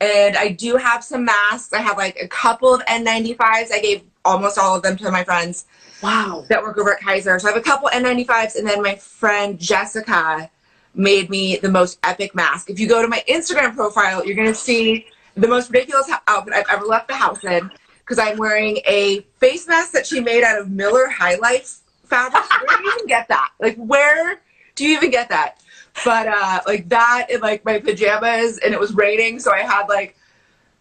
and 0.00 0.36
I 0.36 0.48
do 0.48 0.74
have 0.74 1.04
some 1.04 1.24
masks. 1.24 1.72
I 1.72 1.82
have 1.82 1.98
like 1.98 2.18
a 2.20 2.26
couple 2.26 2.74
of 2.74 2.84
N95s. 2.86 3.70
I 3.72 3.78
gave 3.80 4.02
almost 4.24 4.58
all 4.58 4.74
of 4.74 4.82
them 4.82 4.96
to 4.96 5.12
my 5.12 5.22
friends 5.22 5.66
Wow. 6.02 6.44
that 6.48 6.60
work 6.60 6.78
over 6.78 6.94
at 6.94 7.00
Kaiser. 7.00 7.38
So 7.38 7.48
I 7.48 7.52
have 7.52 7.60
a 7.60 7.64
couple 7.64 7.88
N95s, 7.90 8.56
and 8.56 8.66
then 8.66 8.82
my 8.82 8.96
friend 8.96 9.56
Jessica 9.56 10.50
made 10.94 11.30
me 11.30 11.56
the 11.56 11.70
most 11.70 11.98
epic 12.02 12.34
mask. 12.34 12.70
If 12.70 12.78
you 12.78 12.88
go 12.88 13.02
to 13.02 13.08
my 13.08 13.22
Instagram 13.28 13.74
profile, 13.74 14.24
you're 14.24 14.36
gonna 14.36 14.54
see 14.54 15.06
the 15.36 15.48
most 15.48 15.70
ridiculous 15.70 16.10
outfit 16.28 16.54
I've 16.54 16.66
ever 16.70 16.84
left 16.84 17.08
the 17.08 17.14
house 17.14 17.42
in 17.44 17.70
because 17.98 18.18
I'm 18.18 18.36
wearing 18.36 18.78
a 18.86 19.20
face 19.40 19.66
mask 19.66 19.92
that 19.92 20.06
she 20.06 20.20
made 20.20 20.44
out 20.44 20.60
of 20.60 20.70
Miller 20.70 21.08
High 21.08 21.36
Life 21.36 21.80
fabric. 22.04 22.44
Where 22.66 22.76
do 22.76 22.84
you 22.84 22.92
even 22.94 23.06
get 23.06 23.28
that? 23.28 23.50
Like, 23.60 23.76
where 23.76 24.40
do 24.74 24.84
you 24.84 24.96
even 24.96 25.10
get 25.10 25.28
that? 25.30 25.60
But 26.04 26.26
uh, 26.28 26.60
like 26.66 26.88
that 26.88 27.28
and 27.30 27.40
like 27.40 27.64
my 27.64 27.78
pajamas, 27.78 28.58
and 28.58 28.74
it 28.74 28.80
was 28.80 28.94
raining, 28.94 29.38
so 29.38 29.52
I 29.52 29.60
had 29.60 29.86
like 29.86 30.16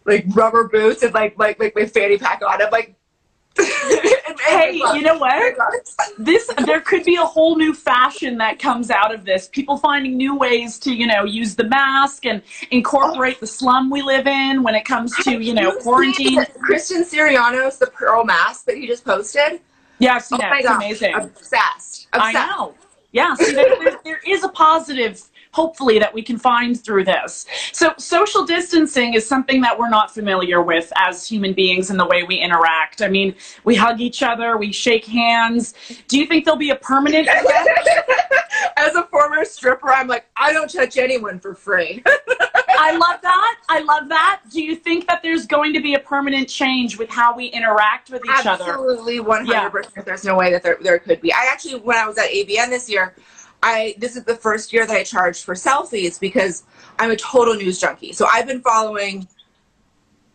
like 0.06 0.25
rubber 0.30 0.68
boots 0.68 1.04
and 1.04 1.13
like 1.13 1.38
like 1.38 1.59
like 1.59 1.75
my 1.75 1.86
fanny 1.86 2.18
pack 2.18 2.42
on. 2.42 2.62
I'm 2.62 2.71
like, 2.71 2.95
Hey, 4.45 4.73
you 4.75 5.01
know 5.01 5.17
what? 5.17 5.55
this 6.17 6.47
there 6.65 6.81
could 6.81 7.03
be 7.03 7.15
a 7.15 7.23
whole 7.25 7.55
new 7.57 7.73
fashion 7.73 8.37
that 8.37 8.59
comes 8.59 8.89
out 8.91 9.13
of 9.13 9.25
this 9.25 9.47
people 9.49 9.77
finding 9.77 10.15
new 10.17 10.35
ways 10.35 10.79
to 10.79 10.93
you 10.93 11.07
know 11.07 11.23
use 11.23 11.55
the 11.55 11.63
mask 11.65 12.25
and 12.25 12.41
incorporate 12.71 13.39
the 13.39 13.47
slum 13.47 13.89
we 13.89 14.01
live 14.01 14.27
in 14.27 14.63
when 14.63 14.75
it 14.75 14.85
comes 14.85 15.15
to 15.23 15.39
you 15.42 15.53
know 15.53 15.75
quarantine 15.77 16.44
Christian 16.61 17.03
Siriano's, 17.03 17.77
the 17.77 17.87
pearl 17.87 18.23
mask 18.23 18.65
that 18.65 18.77
he 18.77 18.87
just 18.87 19.03
posted. 19.06 19.59
yeah 19.99 20.15
i've 20.15 20.23
seen 20.23 20.39
Oh 20.39 20.42
that 20.44 20.49
my 20.51 20.57
it's 20.59 20.68
god, 20.68 20.75
amazing 20.77 21.13
obsessed. 21.15 22.07
i 22.13 22.30
obsessed. 22.30 22.47
know 22.49 22.75
yeah 23.11 23.35
there, 23.39 23.53
there, 23.53 23.97
there 24.03 24.19
is 24.25 24.44
a 24.44 24.49
positive 24.49 25.21
hopefully 25.54 26.00
that 26.00 26.14
we 26.14 26.22
can 26.22 26.38
find 26.38 26.83
through 26.83 27.04
this 27.04 27.45
so 27.72 27.94
social 27.98 28.45
distancing 28.45 29.14
is 29.14 29.26
something 29.28 29.62
that 29.62 29.78
we're 29.78 29.90
not 29.90 30.14
familiar 30.14 30.62
with 30.62 30.92
as 30.95 31.28
human 31.28 31.54
beings 31.54 31.90
in 31.90 31.98
the 31.98 32.06
way 32.06 32.24
we 32.24 32.36
interact 32.36 33.02
i 33.02 33.07
mean 33.07 33.33
we 33.64 33.76
hug 33.76 34.02
each 34.02 34.22
other 34.22 34.57
we 34.57 34.72
shake 34.72 35.06
hands 35.06 35.74
do 36.07 36.18
you 36.18 36.26
think 36.26 36.44
there'll 36.44 36.57
be 36.57 36.72
a 36.72 36.76
permanent 36.76 37.28
As 38.78 38.95
a 38.95 39.04
former 39.04 39.45
stripper, 39.45 39.90
I'm 39.90 40.07
like, 40.07 40.26
I 40.36 40.54
don't 40.54 40.72
touch 40.72 40.98
anyone 40.98 41.40
for 41.40 41.56
free. 41.56 42.04
I 42.69 42.95
love 42.98 43.22
that. 43.22 43.60
I 43.69 43.80
love 43.80 44.10
that. 44.10 44.42
Do 44.52 44.62
you 44.62 44.76
think 44.76 45.07
that 45.07 45.22
there's 45.24 45.45
going 45.45 45.74
to 45.74 45.81
be 45.81 45.95
a 45.95 46.00
permanent 46.00 46.50
change 46.50 46.98
with 46.98 47.10
how 47.10 47.36
we 47.36 47.48
interact 47.48 48.10
with 48.10 48.24
each 48.26 48.45
other? 48.45 48.64
Absolutely, 48.64 49.19
100%. 49.19 50.06
There's 50.06 50.24
no 50.24 50.36
way 50.36 50.52
that 50.52 50.64
there, 50.64 50.78
there 50.81 51.00
could 51.00 51.22
be. 51.22 51.31
I 51.33 51.50
actually, 51.52 51.80
when 51.80 51.98
I 51.98 52.07
was 52.07 52.18
at 52.18 52.30
AVN 52.30 52.69
this 52.69 52.90
year, 52.90 53.16
I 53.63 53.95
this 53.97 54.15
is 54.15 54.25
the 54.25 54.35
first 54.35 54.73
year 54.73 54.85
that 54.85 54.95
I 54.95 55.03
charged 55.03 55.45
for 55.45 55.55
selfies 55.55 56.19
because 56.19 56.63
I'm 56.99 57.11
a 57.11 57.15
total 57.15 57.55
news 57.55 57.79
junkie. 57.79 58.13
So 58.13 58.27
I've 58.31 58.45
been 58.45 58.61
following 58.61 59.27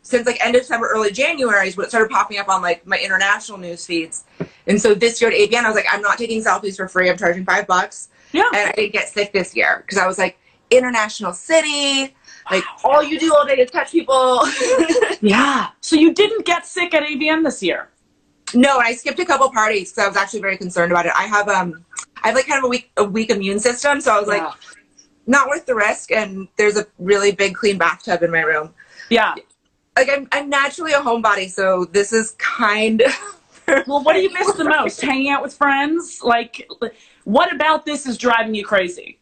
since 0.03 0.27
like 0.27 0.45
end 0.45 0.57
of 0.57 0.63
December, 0.63 0.89
early 0.89 1.13
January 1.13 1.69
is 1.69 1.77
when 1.77 1.85
it 1.85 1.91
started 1.91 2.11
popping 2.11 2.39
up 2.39 2.49
on 2.49 2.63
like 2.63 2.87
my 2.87 2.99
international 2.99 3.59
news 3.59 3.85
feeds. 3.85 4.25
And 4.67 4.81
so 4.81 4.95
this 4.95 5.21
year 5.21 5.31
at 5.31 5.37
AVN, 5.37 5.65
I 5.65 5.69
was 5.69 5.77
like, 5.77 5.87
I'm 5.93 6.01
not 6.01 6.17
taking 6.17 6.43
selfies 6.43 6.77
for 6.77 6.89
free. 6.89 7.11
I'm 7.11 7.19
charging 7.19 7.45
five 7.45 7.67
bucks. 7.67 8.09
Yeah. 8.33 8.45
And 8.55 8.71
I 8.71 8.73
didn't 8.73 8.93
get 8.95 9.09
sick 9.09 9.33
this 9.35 9.55
year 9.55 9.85
because 9.85 9.99
I 9.99 10.07
was 10.07 10.17
like, 10.17 10.39
international 10.71 11.35
city. 11.35 12.15
Like 12.51 12.65
all 12.85 13.03
you 13.03 13.19
do 13.19 13.35
all 13.35 13.47
day 13.47 13.57
is 13.57 13.71
touch 13.71 13.93
people. 13.93 14.43
Yeah. 15.21 15.71
So 15.81 15.97
you 15.97 16.15
didn't 16.15 16.47
get 16.47 16.65
sick 16.65 16.95
at 16.95 17.03
AVN 17.03 17.43
this 17.43 17.61
year. 17.61 17.89
No, 18.55 18.79
I 18.79 18.95
skipped 18.95 19.19
a 19.19 19.25
couple 19.25 19.51
parties 19.51 19.91
because 19.91 20.05
I 20.05 20.09
was 20.09 20.17
actually 20.17 20.41
very 20.41 20.57
concerned 20.57 20.93
about 20.93 21.07
it. 21.07 21.13
I 21.15 21.25
have 21.25 21.49
um, 21.49 21.85
I 22.23 22.29
have 22.29 22.35
like 22.37 22.47
kind 22.47 22.59
of 22.59 22.65
a 22.65 22.69
weak 22.69 22.91
a 22.97 23.05
weak 23.05 23.31
immune 23.31 23.61
system, 23.61 24.01
so 24.01 24.15
I 24.15 24.21
was 24.21 24.29
Yeah. 24.29 24.47
like, 24.47 24.55
not 25.27 25.49
worth 25.49 25.67
the 25.67 25.75
risk. 25.75 26.11
And 26.11 26.49
there's 26.57 26.77
a 26.79 26.87
really 26.99 27.33
big 27.33 27.55
clean 27.55 27.77
bathtub 27.79 28.23
in 28.23 28.31
my 28.31 28.41
room. 28.41 28.75
Yeah. 29.11 29.35
Like 29.97 30.09
I'm 30.11 30.29
I'm 30.33 30.49
naturally 30.49 30.93
a 30.93 31.01
homebody, 31.01 31.51
so 31.51 31.85
this 31.87 32.13
is 32.13 32.33
kind. 32.39 33.03
of... 33.03 33.13
Well, 33.87 34.03
what 34.03 34.15
do 34.15 34.21
you 34.23 34.33
miss 34.33 34.55
the 34.55 34.65
most? 34.65 34.99
Hanging 35.03 35.29
out 35.29 35.43
with 35.43 35.53
friends? 35.53 36.21
Like, 36.23 36.67
what 37.25 37.55
about 37.55 37.85
this 37.85 38.07
is 38.07 38.17
driving 38.17 38.55
you 38.55 38.65
crazy? 38.65 39.19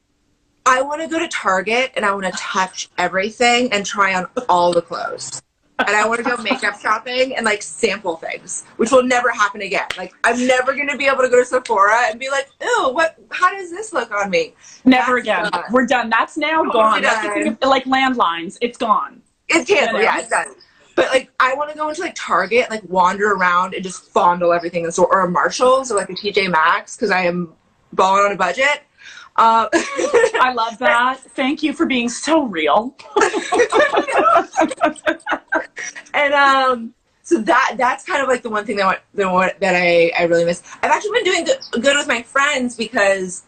I 0.65 0.83
want 0.83 1.03
to 1.03 1.09
go 1.09 1.19
to 1.19 1.27
Target 1.27 1.91
and 1.97 2.05
I 2.05 2.15
want 2.15 2.27
to 2.27 2.33
touch 2.33 2.89
everything 2.97 3.73
and 3.73 3.85
try 3.85 4.15
on 4.15 4.29
all 4.49 4.73
the 4.73 4.83
clothes. 4.83 5.43
And 5.79 5.89
I 5.89 6.07
want 6.07 6.19
to 6.19 6.25
go 6.25 6.43
makeup 6.43 6.81
shopping 6.81 7.37
and 7.37 7.45
like 7.45 7.63
sample 7.63 8.17
things, 8.17 8.65
which 8.77 8.91
will 8.91 9.03
never 9.03 9.31
happen 9.31 9.61
again. 9.61 9.87
Like 9.97 10.15
I'm 10.25 10.47
never 10.47 10.75
gonna 10.75 10.97
be 10.97 11.07
able 11.07 11.23
to 11.23 11.29
go 11.29 11.39
to 11.39 11.45
Sephora 11.45 12.09
and 12.09 12.19
be 12.19 12.31
like, 12.31 12.49
"Ooh, 12.65 12.91
what? 12.93 13.17
How 13.31 13.53
does 13.53 13.71
this 13.71 13.93
look 13.93 14.11
on 14.11 14.31
me?" 14.31 14.55
Never 14.85 15.23
That's 15.23 15.49
again. 15.49 15.65
We're 15.71 15.87
done. 15.87 16.09
That's 16.09 16.37
now 16.37 16.63
Totally 16.63 16.73
gone. 16.73 17.03
That's 17.03 17.63
of- 17.63 17.69
like 17.69 17.85
landlines. 17.85 18.57
It's 18.61 18.79
gone. 18.79 19.23
It's 19.49 19.69
canceled. 19.69 20.03
Yeah. 20.03 20.17
Yeah, 20.17 20.21
it's 20.21 20.31
done. 20.31 20.55
But 20.95 21.09
like, 21.11 21.31
I 21.39 21.55
want 21.55 21.71
to 21.71 21.77
go 21.77 21.91
into 21.91 22.01
like 22.01 22.15
Target, 22.17 22.71
like 22.71 22.83
wander 22.89 23.33
around 23.33 23.75
and 23.75 23.85
just 23.85 24.03
fondle 24.05 24.53
everything 24.53 24.81
in 24.81 24.87
the 24.87 24.93
store, 24.93 25.09
or 25.13 25.27
a 25.27 25.31
Marshalls 25.31 25.93
or 25.93 25.97
like 25.97 26.09
a 26.09 26.15
TJ 26.15 26.51
Maxx 26.51 26.97
because 26.97 27.11
I 27.11 27.25
am 27.27 27.53
balling 27.93 28.25
on 28.25 28.33
a 28.33 28.37
budget. 28.37 28.83
Um, 29.39 29.69
I 29.73 30.53
love 30.55 30.79
that. 30.81 31.21
Thank 31.21 31.63
you 31.63 31.73
for 31.73 31.87
being 31.87 32.09
so 32.09 32.45
real. 32.45 32.97
and 36.15 36.35
um, 36.35 36.95
so 37.23 37.41
that 37.43 37.75
that's 37.77 38.05
kind 38.05 38.23
of 38.23 38.29
like 38.29 38.43
the 38.43 38.51
one 38.51 38.65
thing 38.65 38.77
that 38.77 38.87
I 38.87 38.99
that 39.61 39.75
I 39.75 40.13
I 40.19 40.25
really 40.25 40.45
miss. 40.45 40.63
I've 40.83 40.91
actually 40.91 41.23
been 41.23 41.25
doing 41.25 41.45
good, 41.45 41.83
good 41.83 41.97
with 41.97 42.09
my 42.09 42.23
friends 42.23 42.77
because, 42.77 43.43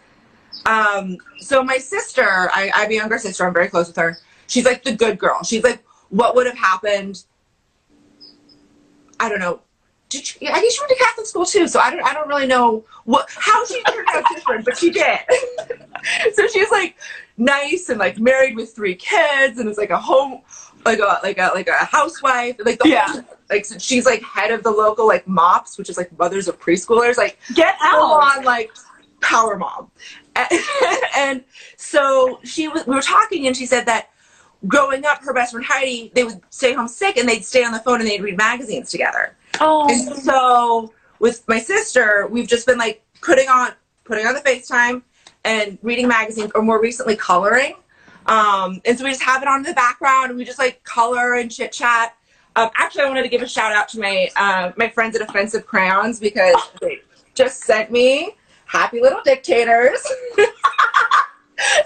um, 0.67 1.17
so 1.41 1.63
my 1.63 1.79
sister, 1.79 2.51
I, 2.53 2.71
I 2.75 2.81
have 2.83 2.91
a 2.91 2.95
younger 2.95 3.19
sister. 3.19 3.47
I'm 3.47 3.55
very 3.55 3.69
close 3.69 3.87
with 3.87 3.97
her. 3.97 4.19
She's 4.47 4.65
like 4.65 4.85
the 4.85 4.95
good 4.95 5.19
girl. 5.19 5.43
She's 5.43 5.63
like, 5.63 5.85
what 6.11 6.35
would 6.35 6.47
have 6.47 6.59
happened? 6.59 7.25
I 9.21 9.29
don't 9.29 9.41
know. 9.41 9.61
Did 10.09 10.25
she, 10.25 10.49
I 10.49 10.59
think 10.61 10.73
she 10.73 10.81
went 10.81 10.91
to 10.91 10.97
Catholic 11.05 11.27
school 11.27 11.45
too, 11.45 11.69
so 11.69 11.81
I 11.81 11.91
don't 11.91 12.03
I 12.03 12.15
don't 12.15 12.29
really 12.29 12.47
know 12.47 12.85
what 13.05 13.29
how 13.31 13.65
she 13.67 13.83
turned 13.85 14.09
out 14.09 14.25
different, 14.35 14.65
but 14.65 14.77
she 14.79 14.91
did. 14.91 15.19
so 16.35 16.47
she's 16.49 16.71
like 16.71 16.97
nice 17.37 17.89
and 17.89 17.99
like 17.99 18.19
married 18.19 18.57
with 18.57 18.75
three 18.75 18.95
kids 18.95 19.59
and 19.59 19.69
it's 19.69 19.79
like 19.79 19.91
a 19.91 19.99
home 19.99 20.41
like 20.85 20.99
a 20.99 21.21
like 21.23 21.39
a 21.39 21.51
like 21.55 21.69
a 21.69 21.85
housewife 21.85 22.57
like 22.65 22.79
the 22.79 22.89
Yeah. 22.89 23.07
whole, 23.09 23.25
like 23.51 23.65
so 23.65 23.79
she's 23.79 24.07
like 24.07 24.23
head 24.23 24.51
of 24.51 24.63
the 24.63 24.71
local 24.71 25.07
like 25.07 25.27
mops 25.29 25.77
which 25.79 25.89
is 25.91 25.97
like 25.97 26.17
mothers 26.19 26.49
of 26.49 26.59
preschoolers 26.59 27.17
like 27.17 27.39
Get 27.55 27.77
out. 27.83 28.01
on 28.39 28.45
like 28.45 28.71
power 29.21 29.57
mom 29.57 29.91
and, 30.35 30.49
and 31.17 31.45
so 31.77 32.41
she 32.45 32.67
was 32.69 32.87
we 32.87 32.95
were 32.95 33.03
talking 33.03 33.47
and 33.47 33.57
she 33.57 33.67
said 33.67 33.87
that 33.87 34.11
growing 34.67 35.05
up 35.05 35.23
her 35.23 35.33
best 35.33 35.53
friend 35.53 35.67
heidi 35.67 36.11
they 36.15 36.25
would 36.25 36.41
stay 36.51 36.73
home 36.73 36.89
sick 36.89 37.17
and 37.17 37.29
they'd 37.29 37.45
stay 37.45 37.63
on 37.65 37.73
the 37.73 37.79
phone 37.81 38.01
and 38.01 38.09
they'd 38.09 38.23
read 38.23 38.37
magazines 38.37 38.91
together 38.91 39.37
Oh, 39.61 39.89
and 39.89 40.17
so 40.23 40.93
with 41.19 41.47
my 41.49 41.59
sister, 41.59 42.27
we've 42.31 42.49
just 42.49 42.67
been 42.67 42.79
like 42.79 43.03
putting 43.21 43.49
on 43.49 43.73
putting 44.05 44.27
on 44.27 44.35
the 44.35 44.41
FaceTime 44.41 45.03
and 45.45 45.79
reading 45.83 46.09
magazines, 46.09 46.51
or 46.55 46.63
more 46.63 46.81
recently 46.81 47.17
coloring. 47.17 47.75
Um, 48.27 48.81
and 48.85 48.99
so 48.99 49.05
we 49.05 49.11
just 49.11 49.23
have 49.23 49.43
it 49.43 49.49
on 49.49 49.59
in 49.59 49.63
the 49.65 49.75
background, 49.75 50.31
and 50.31 50.39
we 50.39 50.45
just 50.45 50.59
like 50.59 50.83
color 50.85 51.35
and 51.35 51.51
chit 51.51 51.73
chat. 51.73 52.15
Um, 52.57 52.71
actually, 52.77 53.03
I 53.03 53.09
wanted 53.09 53.23
to 53.23 53.29
give 53.29 53.43
a 53.43 53.49
shout 53.49 53.73
out 53.73 53.89
to 53.91 54.01
my 54.01 54.29
uh, 54.37 54.73
my 54.77 54.89
friends 54.89 55.17
at 55.17 55.23
Offensive 55.23 55.67
Crayons 55.67 56.21
because 56.21 56.57
they 56.81 57.01
just 57.35 57.63
sent 57.63 57.91
me 57.91 58.33
happy 58.67 59.01
little 59.01 59.21
dictators 59.25 60.07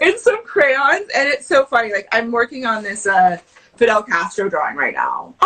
and 0.00 0.18
some 0.18 0.44
crayons, 0.44 1.08
and 1.14 1.28
it's 1.28 1.46
so 1.46 1.64
funny. 1.64 1.92
Like 1.92 2.08
I'm 2.12 2.32
working 2.32 2.66
on 2.66 2.82
this 2.82 3.06
uh, 3.06 3.38
Fidel 3.76 4.02
Castro 4.02 4.48
drawing 4.48 4.76
right 4.76 4.94
now 4.94 5.34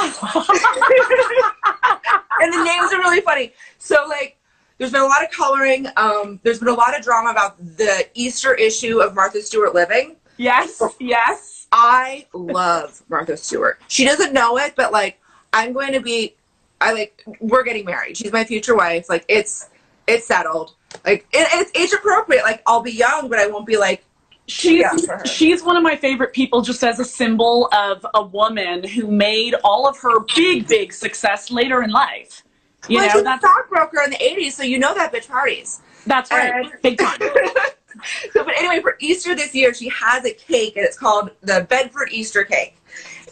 and 2.40 2.52
the 2.52 2.64
names 2.64 2.92
are 2.92 2.99
really 2.99 3.21
funny. 3.21 3.52
So 3.78 4.04
like, 4.09 4.37
there's 4.78 4.92
been 4.92 5.02
a 5.02 5.06
lot 5.06 5.25
of 5.25 5.30
coloring. 5.30 5.87
Um, 5.97 6.40
there's 6.42 6.59
been 6.59 6.68
a 6.68 6.75
lot 6.75 6.97
of 6.97 7.02
drama 7.02 7.30
about 7.30 7.56
the 7.59 8.06
Easter 8.14 8.54
issue 8.54 9.00
of 9.00 9.14
Martha 9.14 9.40
Stewart 9.40 9.75
living. 9.75 10.16
yes, 10.37 10.83
yes. 11.00 11.66
I 11.73 12.26
love 12.35 13.02
Martha 13.09 13.37
Stewart. 13.37 13.80
She 13.88 14.04
doesn't 14.04 14.33
know 14.33 14.59
it, 14.59 14.75
but 14.76 14.92
like, 14.92 15.18
I'm 15.52 15.73
going 15.73 15.92
to 15.92 16.00
be. 16.00 16.35
I 16.80 16.92
like. 16.92 17.23
We're 17.40 17.64
getting 17.64 17.87
married. 17.87 18.16
She's 18.18 18.33
my 18.33 18.45
future 18.45 18.76
wife. 18.76 19.09
Like, 19.09 19.25
it's 19.28 19.71
it's 20.06 20.26
settled. 20.26 20.75
Like, 21.04 21.26
it, 21.33 21.49
it's 21.52 21.76
age 21.76 21.92
appropriate. 21.99 22.42
Like, 22.42 22.62
I'll 22.66 22.83
be 22.83 22.92
young, 22.92 23.28
but 23.28 23.38
I 23.38 23.47
won't 23.47 23.66
be 23.66 23.76
like. 23.78 24.04
She's 24.49 24.81
Yeah, 24.81 25.23
she's 25.25 25.62
one 25.62 25.76
of 25.76 25.83
my 25.83 25.97
favorite 25.97 26.33
people 26.33 26.62
just 26.62 26.85
as 26.85 27.00
a 27.00 27.05
symbol 27.05 27.69
of 27.73 28.07
a 28.15 28.23
woman 28.23 28.87
who 28.87 29.09
made 29.09 29.55
all 29.65 29.88
of 29.88 29.99
her 29.99 30.21
big, 30.37 30.69
big 30.69 30.93
success 30.93 31.50
later 31.50 31.83
in 31.83 31.91
life. 31.91 32.45
You 32.88 32.99
well, 32.99 33.07
know, 33.07 33.12
she's 33.12 33.23
a 33.23 33.38
stockbroker 33.38 34.03
in 34.03 34.11
the 34.11 34.17
'80s, 34.17 34.53
so 34.53 34.62
you 34.62 34.79
know 34.79 34.95
that 34.95 35.12
bitch 35.12 35.29
parties. 35.29 35.81
that's 36.07 36.31
right. 36.31 36.55
And- 36.55 36.73
Big 36.83 36.99
time. 36.99 37.19
so, 38.33 38.45
but 38.45 38.55
anyway, 38.57 38.81
for 38.81 38.97
Easter 39.00 39.35
this 39.35 39.55
year, 39.55 39.75
she 39.75 39.88
has 39.88 40.25
a 40.25 40.33
cake, 40.33 40.76
and 40.76 40.85
it's 40.85 40.99
called 40.99 41.31
the 41.43 41.67
Bedford 41.69 42.11
Easter 42.12 42.45
cake, 42.45 42.76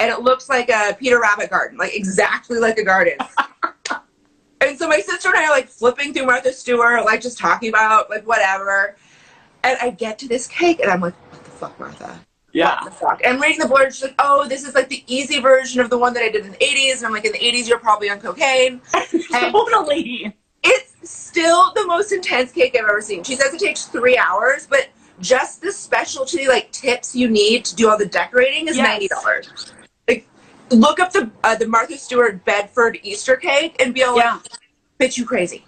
and 0.00 0.10
it 0.10 0.22
looks 0.22 0.48
like 0.48 0.68
a 0.68 0.96
Peter 0.98 1.20
Rabbit 1.20 1.50
garden, 1.50 1.78
like 1.78 1.94
exactly 1.94 2.58
like 2.58 2.78
a 2.78 2.84
garden. 2.84 3.18
and 4.60 4.78
so 4.78 4.88
my 4.88 4.98
sister 4.98 5.28
and 5.28 5.38
I 5.38 5.44
are 5.44 5.50
like 5.50 5.68
flipping 5.68 6.12
through 6.12 6.26
Martha 6.26 6.52
Stewart, 6.52 7.04
like 7.04 7.20
just 7.20 7.38
talking 7.38 7.68
about 7.68 8.10
like 8.10 8.26
whatever. 8.26 8.96
And 9.64 9.78
I 9.80 9.90
get 9.90 10.18
to 10.20 10.28
this 10.28 10.46
cake, 10.46 10.80
and 10.80 10.90
I'm 10.90 11.00
like, 11.00 11.14
"What 11.32 11.44
the 11.44 11.50
fuck, 11.50 11.80
Martha? 11.80 12.20
Yeah. 12.52 12.82
What 12.82 12.84
the 12.84 12.90
fuck?" 12.96 13.20
And 13.24 13.40
reading 13.40 13.60
the 13.60 13.66
board, 13.68 13.94
she's 13.94 14.02
like, 14.02 14.14
"Oh, 14.18 14.46
this 14.46 14.64
is 14.66 14.74
like 14.74 14.88
the 14.88 15.02
easy 15.06 15.40
version 15.40 15.80
of 15.80 15.88
the 15.90 15.98
one 15.98 16.12
that 16.14 16.22
I 16.22 16.28
did 16.28 16.44
in 16.44 16.52
the 16.52 16.58
'80s." 16.58 16.98
And 16.98 17.06
I'm 17.06 17.12
like, 17.12 17.24
"In 17.24 17.32
the 17.32 17.38
'80s, 17.38 17.66
you're 17.68 17.78
probably 17.78 18.10
on 18.10 18.20
cocaine." 18.20 18.80
Totally. 19.32 20.36
it's 20.62 21.10
still 21.10 21.72
the 21.74 21.86
most 21.86 22.12
intense 22.12 22.52
cake 22.52 22.74
I've 22.78 22.84
ever 22.88 23.00
seen. 23.00 23.24
She 23.24 23.34
says 23.36 23.52
it 23.54 23.60
takes 23.60 23.84
three 23.86 24.16
hours, 24.16 24.66
but 24.68 24.88
just 25.20 25.60
the 25.62 25.72
specialty 25.72 26.46
like 26.48 26.70
tips 26.72 27.14
you 27.14 27.28
need 27.28 27.64
to 27.66 27.74
do 27.74 27.88
all 27.88 27.96
the 27.98 28.06
decorating 28.06 28.68
is 28.68 28.76
Yes. 28.76 28.86
ninety 28.88 29.08
dollars. 29.08 29.48
Like, 30.08 30.26
look 30.70 31.00
up 31.00 31.12
the 31.12 31.30
uh, 31.42 31.54
the 31.56 31.66
Martha 31.68 31.96
Stewart 31.98 32.44
Bedford 32.44 32.98
Easter 33.02 33.36
cake 33.36 33.76
and 33.80 33.94
be 33.94 34.02
all 34.02 34.16
Yeah. 34.16 34.34
like, 34.34 34.42
"Bitch, 35.00 35.16
you 35.18 35.24
crazy." 35.24 35.64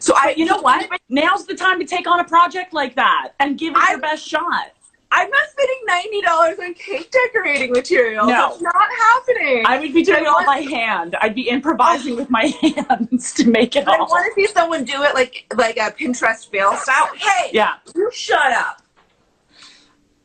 So 0.00 0.14
I, 0.16 0.34
you 0.36 0.44
know 0.44 0.60
what? 0.60 0.88
Now's 1.08 1.46
the 1.46 1.54
time 1.54 1.78
to 1.80 1.84
take 1.84 2.06
on 2.06 2.20
a 2.20 2.24
project 2.24 2.72
like 2.72 2.94
that 2.96 3.32
and 3.40 3.58
give 3.58 3.72
it 3.74 3.78
I- 3.78 3.92
your 3.92 4.00
best 4.00 4.26
shot. 4.26 4.72
I'm 5.10 5.30
not 5.30 5.48
spending 5.48 5.78
ninety 5.86 6.20
dollars 6.20 6.58
on 6.58 6.74
cake 6.74 7.10
decorating 7.10 7.72
materials. 7.72 8.28
No. 8.28 8.50
It's 8.52 8.60
not 8.60 8.74
happening. 8.74 9.64
I 9.66 9.78
would 9.80 9.94
be 9.94 10.02
doing 10.04 10.20
it 10.24 10.26
all 10.26 10.44
by 10.44 10.58
hand. 10.58 11.16
I'd 11.22 11.34
be 11.34 11.48
improvising 11.48 12.14
with 12.14 12.28
my 12.28 12.44
hands 12.60 13.32
to 13.32 13.48
make 13.48 13.74
it 13.74 13.88
I 13.88 13.92
all. 13.96 14.06
want 14.06 14.26
to 14.34 14.38
see 14.46 14.52
someone 14.52 14.84
do 14.84 15.02
it 15.04 15.14
like 15.14 15.46
like 15.56 15.78
a 15.78 15.92
Pinterest 15.92 16.50
fail 16.50 16.74
style. 16.76 17.08
Hey, 17.16 17.48
Yeah. 17.54 17.76
you 17.94 18.10
shut 18.12 18.52
up. 18.52 18.82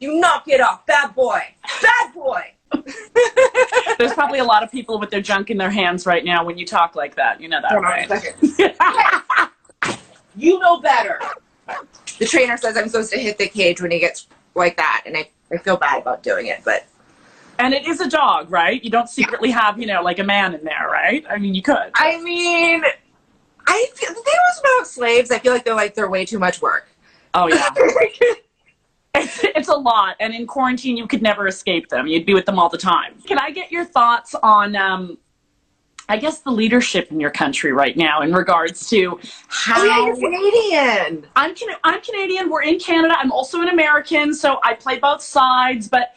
You 0.01 0.19
knock 0.19 0.49
it 0.49 0.59
off, 0.59 0.85
bad 0.85 1.15
boy, 1.15 1.41
bad 1.81 2.13
boy. 2.13 2.43
There's 3.97 4.11
probably 4.13 4.39
a 4.39 4.43
lot 4.43 4.63
of 4.63 4.71
people 4.71 4.99
with 4.99 5.11
their 5.11 5.21
junk 5.21 5.49
in 5.49 5.57
their 5.57 5.69
hands 5.71 6.05
right 6.05 6.25
now 6.25 6.43
when 6.43 6.57
you 6.57 6.65
talk 6.65 6.93
like 6.97 7.15
that. 7.15 7.39
You 7.39 7.47
know 7.47 7.61
that, 7.61 7.71
Hold 7.71 7.85
on 7.85 7.91
a 7.93 8.67
right? 8.67 9.49
You 10.35 10.59
know 10.59 10.79
better. 10.79 11.19
The 12.19 12.25
trainer 12.25 12.57
says 12.57 12.77
I'm 12.77 12.87
supposed 12.87 13.11
to 13.13 13.19
hit 13.19 13.37
the 13.37 13.47
cage 13.47 13.81
when 13.81 13.91
he 13.91 13.99
gets 13.99 14.27
like 14.55 14.77
that, 14.77 15.03
and 15.05 15.17
I, 15.17 15.29
I 15.51 15.57
feel 15.57 15.77
bad 15.77 16.01
about 16.01 16.23
doing 16.23 16.47
it, 16.47 16.61
but 16.63 16.85
and 17.59 17.73
it 17.73 17.87
is 17.87 18.01
a 18.01 18.09
dog, 18.09 18.51
right? 18.51 18.83
You 18.83 18.89
don't 18.89 19.09
secretly 19.09 19.51
have, 19.51 19.79
you 19.79 19.85
know, 19.85 20.01
like 20.01 20.19
a 20.19 20.23
man 20.23 20.53
in 20.55 20.63
there, 20.63 20.89
right? 20.91 21.23
I 21.29 21.37
mean, 21.37 21.53
you 21.53 21.61
could. 21.61 21.91
I 21.95 22.19
mean, 22.21 22.83
I 23.67 23.87
feel 23.93 24.09
the 24.09 24.15
thing 24.15 24.23
was 24.25 24.59
about 24.59 24.87
slaves. 24.87 25.31
I 25.31 25.39
feel 25.39 25.53
like 25.53 25.63
they're 25.63 25.75
like 25.75 25.93
they're 25.95 26.09
way 26.09 26.25
too 26.25 26.39
much 26.39 26.61
work. 26.61 26.89
Oh 27.33 27.47
yeah. 27.47 27.69
It's, 29.15 29.43
it's 29.43 29.67
a 29.67 29.75
lot, 29.75 30.15
and 30.19 30.33
in 30.33 30.47
quarantine, 30.47 30.97
you 30.97 31.05
could 31.05 31.21
never 31.21 31.45
escape 31.45 31.87
them. 31.89 32.07
You'd 32.07 32.25
be 32.25 32.33
with 32.33 32.47
them 32.47 32.57
all 32.57 32.67
the 32.67 32.79
time. 32.79 33.13
Can 33.27 33.37
I 33.37 33.51
get 33.51 33.71
your 33.71 33.85
thoughts 33.85 34.33
on, 34.41 34.75
um, 34.75 35.19
I 36.09 36.17
guess, 36.17 36.39
the 36.39 36.51
leadership 36.51 37.11
in 37.11 37.19
your 37.19 37.31
country 37.31 37.71
right 37.71 37.95
now 37.95 38.21
in 38.21 38.33
regards 38.33 38.89
to 38.89 39.19
how 39.47 39.81
oh 39.81 39.83
yeah, 39.85 40.05
you're 40.05 40.15
Canadian. 40.15 41.25
I'm 41.35 41.55
Can- 41.55 41.75
I'm 41.83 42.01
Canadian. 42.01 42.49
We're 42.49 42.63
in 42.63 42.79
Canada. 42.79 43.15
I'm 43.17 43.31
also 43.31 43.61
an 43.61 43.69
American, 43.69 44.33
so 44.33 44.59
I 44.63 44.73
play 44.73 44.99
both 44.99 45.21
sides. 45.21 45.87
But 45.87 46.13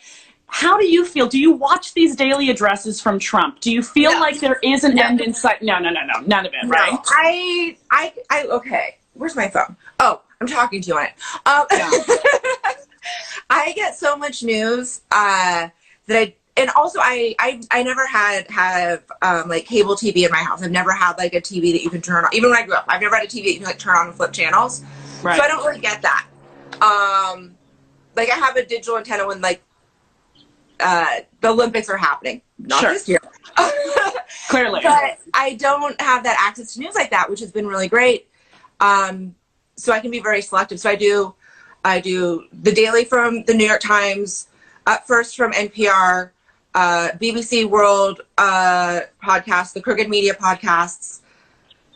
how 0.49 0.77
do 0.79 0.87
you 0.87 1.05
feel? 1.05 1.27
Do 1.29 1.39
you 1.39 1.53
watch 1.53 1.95
these 1.95 2.17
daily 2.17 2.51
addresses 2.51 3.01
from 3.01 3.19
Trump? 3.19 3.61
Do 3.61 3.73
you 3.73 3.83
feel 3.83 4.13
No. 4.13 4.21
like 4.21 4.41
there 4.41 4.59
is 4.63 4.85
an 4.85 4.97
No. 4.97 5.03
end 5.05 5.21
in 5.21 5.33
sight? 5.33 5.63
No, 5.63 5.79
no, 5.79 5.91
no, 5.91 6.01
no, 6.05 6.21
none 6.27 6.47
of 6.47 6.53
it, 6.53 6.67
right? 6.69 6.99
I, 7.09 7.77
I, 7.91 8.13
I. 8.31 8.43
Okay, 8.47 8.97
where's 9.15 9.37
my 9.37 9.49
phone? 9.49 9.77
Oh, 10.01 10.21
I'm 10.41 10.47
talking 10.49 10.81
to 10.83 10.89
you 10.89 10.99
on 10.99 11.07
it. 11.07 11.13
Um, 11.47 11.67
I 13.51 13.73
get 13.75 13.97
so 13.97 14.17
much 14.17 14.43
news 14.43 15.03
uh, 15.13 15.69
that 16.09 16.17
I, 16.19 16.35
and 16.57 16.71
also 16.71 16.99
I, 17.03 17.35
I, 17.39 17.61
I 17.71 17.83
never 17.83 18.07
had 18.07 18.51
have 18.51 19.05
um, 19.23 19.49
like 19.49 19.67
cable 19.67 19.95
TV 19.95 20.25
in 20.25 20.31
my 20.31 20.39
house. 20.39 20.63
I've 20.63 20.71
never 20.71 20.93
had 20.93 21.17
like 21.19 21.35
a 21.35 21.41
TV 21.41 21.73
that 21.73 21.83
you 21.83 21.91
can 21.91 22.01
turn 22.01 22.25
on. 22.25 22.35
Even 22.35 22.51
when 22.51 22.59
I 22.59 22.65
grew 22.65 22.75
up, 22.75 22.85
I've 22.89 23.01
never 23.01 23.17
had 23.17 23.25
a 23.25 23.29
TV 23.29 23.45
that 23.45 23.53
you 23.53 23.59
can 23.59 23.65
like 23.67 23.79
turn 23.79 23.97
on 23.97 24.07
and 24.09 24.17
flip 24.17 24.33
channels. 24.33 24.83
Right. 25.23 25.37
So 25.37 25.43
I 25.43 25.49
don't 25.49 25.65
really 25.67 25.81
get 25.81 26.03
that. 26.03 26.27
Um, 26.81 27.55
like 28.15 28.31
I 28.31 28.35
have 28.37 28.57
a 28.57 28.65
digital 28.65 28.97
antenna 28.97 29.27
when 29.27 29.41
like 29.41 29.63
uh, 30.81 31.07
the 31.41 31.49
Olympics 31.49 31.89
are 31.89 31.97
happening. 31.97 32.43
Not 32.59 32.81
Sure. 32.81 32.93
this 32.93 33.09
year. 33.09 33.21
Clearly. 34.49 34.81
but 34.83 35.19
I 35.35 35.55
don't 35.55 36.01
have 36.01 36.23
that 36.25 36.37
access 36.41 36.75
to 36.75 36.81
news 36.81 36.95
like 36.95 37.11
that, 37.11 37.29
which 37.29 37.41
has 37.41 37.51
been 37.53 37.67
really 37.67 37.89
great. 37.89 38.29
Um, 38.81 39.35
so 39.77 39.93
I 39.93 40.01
can 40.01 40.11
be 40.11 40.21
very 40.21 40.41
selective. 40.41 40.81
So 40.81 40.89
I 40.91 40.97
do, 40.97 41.35
I 41.85 42.01
do 42.01 42.45
the 42.53 42.73
daily 42.73 43.05
from 43.05 43.45
the 43.45 43.55
New 43.55 43.67
York 43.67 43.81
Times, 43.81 44.49
uh, 44.87 44.99
first 44.99 45.37
from 45.37 45.53
NPR, 45.53 46.31
uh, 46.77 47.09
BBC 47.19 47.69
World 47.69 48.21
uh, 48.37 49.01
podcast, 49.25 49.73
the 49.73 49.81
Crooked 49.81 50.09
Media 50.11 50.35
podcasts, 50.35 51.21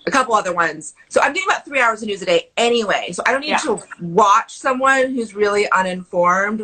a 0.07 0.11
couple 0.11 0.35
other 0.35 0.55
ones. 0.55 0.95
So 1.11 1.21
I'm 1.21 1.35
getting 1.35 1.49
about 1.49 1.67
three 1.67 1.81
hours 1.81 2.01
of 2.01 2.09
news 2.09 2.23
a 2.23 2.27
day 2.27 2.49
anyway. 2.57 3.11
So 3.13 3.23
I 3.27 3.33
don't 3.33 3.43
need 3.43 3.51
Yeah. 3.51 3.59
to 3.59 3.83
watch 4.01 4.59
someone 4.59 5.15
who's 5.15 5.35
really 5.35 5.71
uninformed, 5.71 6.63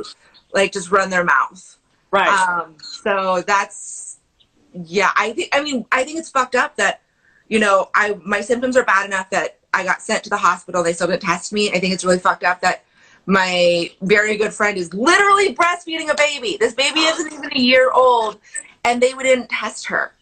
like 0.55 0.73
just 0.73 0.91
run 0.91 1.11
their 1.11 1.25
mouth. 1.25 1.77
Right. 2.11 2.27
Um, 2.29 2.77
so 2.81 3.43
that's 3.47 4.17
yeah. 4.73 5.11
I 5.15 5.33
think. 5.35 5.51
I 5.55 5.63
mean, 5.63 5.85
I 5.93 6.03
think 6.05 6.19
it's 6.19 6.31
fucked 6.31 6.55
up 6.55 6.77
that 6.77 7.03
you 7.49 7.59
know 7.59 7.91
I 7.95 8.19
my 8.25 8.41
symptoms 8.41 8.79
are 8.79 8.85
bad 8.85 9.05
enough 9.05 9.29
that 9.31 9.59
I 9.75 9.85
got 9.85 10.01
sent 10.01 10.25
to 10.25 10.31
the 10.31 10.39
hospital. 10.39 10.83
They 10.83 10.95
still 10.95 11.09
didn't 11.09 11.23
test 11.23 11.53
me. 11.53 11.69
I 11.71 11.79
think 11.81 11.93
it's 11.93 12.05
really 12.05 12.19
fucked 12.19 12.45
up 12.45 12.63
that 12.63 12.86
my 13.27 13.91
very 14.03 14.37
good 14.37 14.53
friend 14.53 14.79
is 14.79 14.95
literally 14.95 15.55
breastfeeding 15.55 16.11
a 16.11 16.15
baby. 16.15 16.57
This 16.59 16.75
baby 16.75 17.01
isn't 17.01 17.33
even 17.33 17.53
a 17.53 17.59
year 17.59 17.91
old, 17.93 18.39
and 18.85 19.03
they 19.03 19.13
didn't 19.13 19.51
test 19.51 19.87
her. 19.89 20.13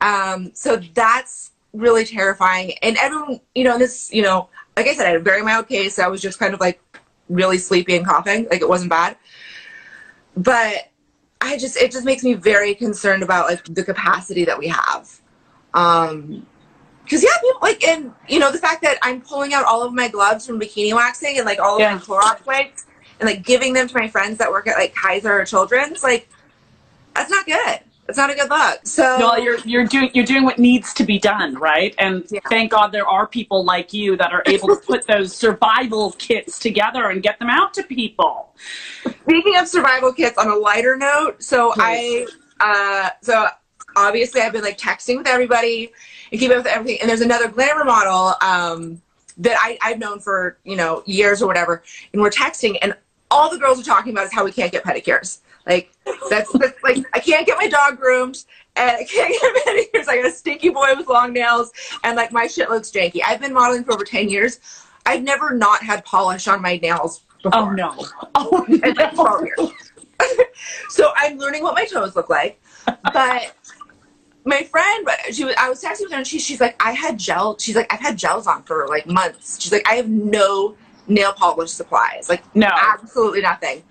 Um, 0.00 0.50
so 0.52 0.76
that's 0.94 1.52
really 1.72 2.04
terrifying. 2.04 2.72
And 2.82 2.96
everyone, 2.98 3.40
you 3.54 3.64
know, 3.64 3.78
this, 3.78 4.12
you 4.12 4.22
know, 4.22 4.48
like 4.76 4.86
I 4.86 4.94
said, 4.94 5.06
I 5.06 5.10
had 5.10 5.20
a 5.20 5.24
very 5.24 5.42
mild 5.42 5.68
case. 5.68 5.98
I 5.98 6.08
was 6.08 6.20
just 6.20 6.38
kind 6.38 6.52
of 6.52 6.60
like 6.60 6.80
really 7.28 7.58
sleepy 7.58 7.96
and 7.96 8.04
coughing. 8.04 8.48
Like 8.50 8.60
it 8.60 8.68
wasn't 8.68 8.90
bad. 8.90 9.16
But 10.36 10.90
I 11.40 11.56
just, 11.58 11.76
it 11.76 11.92
just 11.92 12.04
makes 12.04 12.24
me 12.24 12.34
very 12.34 12.74
concerned 12.74 13.22
about 13.22 13.46
like 13.46 13.64
the 13.64 13.84
capacity 13.84 14.44
that 14.44 14.58
we 14.58 14.68
have. 14.68 15.20
Um, 15.74 16.46
cause 17.08 17.22
yeah, 17.22 17.30
people 17.40 17.58
like, 17.62 17.84
and 17.84 18.12
you 18.28 18.38
know, 18.38 18.50
the 18.50 18.58
fact 18.58 18.82
that 18.82 18.98
I'm 19.02 19.20
pulling 19.20 19.54
out 19.54 19.64
all 19.64 19.82
of 19.82 19.92
my 19.92 20.08
gloves 20.08 20.46
from 20.46 20.60
bikini 20.60 20.94
waxing 20.94 21.36
and 21.38 21.46
like 21.46 21.58
all 21.58 21.76
of 21.76 21.80
Yeah. 21.80 21.94
my 21.94 22.00
Clorox 22.00 22.44
wipes 22.46 22.86
and 23.20 23.28
like 23.28 23.44
giving 23.44 23.72
them 23.72 23.88
to 23.88 23.94
my 23.98 24.08
friends 24.08 24.38
that 24.38 24.50
work 24.50 24.66
at 24.66 24.76
like 24.76 24.94
Kaiser 24.94 25.32
or 25.32 25.44
Children's, 25.44 26.02
like 26.02 26.28
that's 27.14 27.30
not 27.30 27.46
good. 27.46 27.80
That's 28.06 28.18
not 28.18 28.30
a 28.30 28.34
good 28.34 28.50
look. 28.50 28.80
So 28.84 29.02
well, 29.02 29.42
you're 29.42 29.58
you're 29.60 29.84
doing 29.84 30.10
you're 30.12 30.24
doing 30.24 30.44
what 30.44 30.58
needs 30.58 30.92
to 30.94 31.04
be 31.04 31.18
done, 31.18 31.54
right? 31.54 31.94
And 31.98 32.24
Yeah. 32.30 32.40
thank 32.48 32.72
God 32.72 32.88
there 32.88 33.06
are 33.06 33.26
people 33.26 33.64
like 33.64 33.92
you 33.92 34.16
that 34.16 34.32
are 34.32 34.42
able 34.46 34.68
to 34.68 34.76
put 34.76 35.06
those 35.06 35.34
survival 35.44 36.12
kits 36.12 36.58
together 36.58 37.10
and 37.10 37.22
get 37.22 37.38
them 37.38 37.48
out 37.48 37.74
to 37.74 37.82
people. 37.84 38.54
Speaking 39.22 39.56
of 39.56 39.68
survival 39.68 40.12
kits, 40.12 40.36
on 40.36 40.48
a 40.48 40.54
lighter 40.56 40.96
note, 40.96 41.42
so 41.42 41.74
I, 41.78 42.26
uh, 42.60 43.10
so 43.22 43.46
obviously 43.96 44.40
I've 44.40 44.52
been 44.52 44.62
like 44.62 44.78
texting 44.78 45.16
with 45.18 45.26
everybody 45.28 45.92
and 46.32 46.40
keeping 46.40 46.56
up 46.56 46.64
with 46.64 46.72
everything. 46.72 46.98
And 47.00 47.08
there's 47.08 47.20
another 47.20 47.48
glamour 47.48 47.84
model 47.84 48.34
um, 48.40 49.00
that 49.38 49.56
I, 49.60 49.78
I've 49.82 49.98
known 49.98 50.18
for 50.18 50.58
you 50.64 50.76
know 50.76 51.02
years 51.06 51.42
or 51.42 51.46
whatever, 51.46 51.82
and 52.12 52.20
we're 52.20 52.30
texting, 52.30 52.76
and 52.82 52.96
all 53.30 53.50
the 53.50 53.58
girls 53.58 53.78
are 53.78 53.84
talking 53.84 54.12
about 54.12 54.24
is 54.24 54.32
how 54.32 54.44
we 54.44 54.52
can't 54.52 54.72
get 54.72 54.82
pedicures. 54.82 55.38
Like 55.66 55.92
that's, 56.28 56.50
that's 56.58 56.82
like 56.82 57.04
I 57.12 57.20
can't 57.20 57.46
get 57.46 57.58
my 57.58 57.68
dog 57.68 57.98
groomed. 57.98 58.44
And 58.74 58.90
I 58.90 59.04
can't 59.04 59.30
get 59.30 59.66
pedicures. 59.94 60.08
I 60.08 60.16
got 60.16 60.26
a 60.26 60.32
stinky 60.32 60.70
boy 60.70 60.94
with 60.96 61.06
long 61.06 61.32
nails, 61.32 61.70
and 62.02 62.16
like 62.16 62.32
my 62.32 62.46
shit 62.46 62.70
looks 62.70 62.90
janky. 62.90 63.20
I've 63.24 63.40
been 63.40 63.52
modeling 63.52 63.84
for 63.84 63.92
over 63.92 64.04
ten 64.04 64.28
years. 64.28 64.60
I've 65.04 65.22
never 65.22 65.52
not 65.54 65.82
had 65.82 66.04
polish 66.04 66.48
on 66.48 66.62
my 66.62 66.78
nails 66.78 67.22
before. 67.42 67.60
Oh 67.60 67.70
no! 67.70 68.06
Oh 68.34 68.64
no! 68.68 69.10
12 69.10 69.46
years. 69.58 69.72
so 70.88 71.12
I'm 71.16 71.36
learning 71.38 71.62
what 71.64 71.74
my 71.74 71.84
toes 71.84 72.16
look 72.16 72.30
like. 72.30 72.60
But 73.12 73.54
my 74.44 74.62
friend, 74.64 75.04
but 75.04 75.34
she 75.34 75.44
was, 75.44 75.54
I 75.58 75.68
was 75.68 75.82
texting 75.82 76.02
with 76.02 76.12
her 76.12 76.18
and 76.18 76.26
she, 76.26 76.38
she's 76.38 76.60
like, 76.60 76.80
I 76.84 76.92
had 76.92 77.18
gel. 77.18 77.56
She's 77.58 77.76
like, 77.76 77.92
I've 77.92 78.00
had 78.00 78.16
gels 78.16 78.46
on 78.46 78.62
for 78.64 78.86
like 78.88 79.06
months. 79.06 79.60
She's 79.60 79.72
like, 79.72 79.86
I 79.88 79.94
have 79.94 80.08
no 80.08 80.76
nail 81.06 81.32
polish 81.32 81.70
supplies. 81.70 82.28
Like, 82.28 82.42
No. 82.56 82.68
absolutely 82.68 83.42
nothing. 83.42 83.82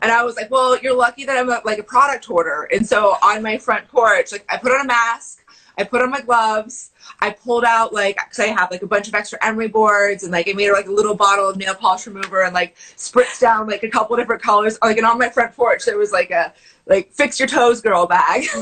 And 0.00 0.12
I 0.12 0.22
was 0.24 0.36
like, 0.36 0.50
well, 0.50 0.78
you're 0.78 0.94
lucky 0.94 1.24
that 1.24 1.36
I'm 1.36 1.48
a, 1.50 1.60
like 1.64 1.78
a 1.78 1.82
product 1.82 2.24
hoarder. 2.24 2.68
And 2.72 2.86
so 2.86 3.16
on 3.22 3.42
my 3.42 3.58
front 3.58 3.88
porch, 3.88 4.30
like 4.32 4.44
I 4.48 4.56
put 4.56 4.70
on 4.72 4.80
a 4.82 4.84
mask, 4.84 5.44
I 5.78 5.84
put 5.84 6.02
on 6.02 6.10
my 6.10 6.20
gloves, 6.20 6.90
I 7.20 7.30
pulled 7.30 7.64
out 7.64 7.94
like, 7.94 8.16
cause 8.16 8.40
I 8.40 8.48
have 8.48 8.70
like 8.70 8.82
a 8.82 8.86
bunch 8.86 9.06
of 9.08 9.14
extra 9.14 9.38
emery 9.42 9.68
boards 9.68 10.24
and 10.24 10.32
like 10.32 10.48
I 10.48 10.52
made 10.52 10.72
like 10.72 10.88
a 10.88 10.92
little 10.92 11.14
bottle 11.14 11.48
of 11.48 11.56
nail 11.56 11.74
polish 11.74 12.06
remover 12.06 12.42
and 12.42 12.52
like 12.52 12.76
spritzed 12.96 13.40
down 13.40 13.68
like 13.68 13.84
a 13.84 13.88
couple 13.88 14.16
different 14.16 14.42
colors. 14.42 14.76
Like, 14.82 14.96
and 14.96 15.06
on 15.06 15.18
my 15.18 15.28
front 15.28 15.54
porch, 15.54 15.84
there 15.84 15.96
was 15.96 16.10
like 16.12 16.30
a, 16.30 16.52
like 16.86 17.12
fix 17.12 17.38
your 17.38 17.48
toes 17.48 17.80
girl 17.80 18.06
bag. 18.06 18.44
so 18.44 18.58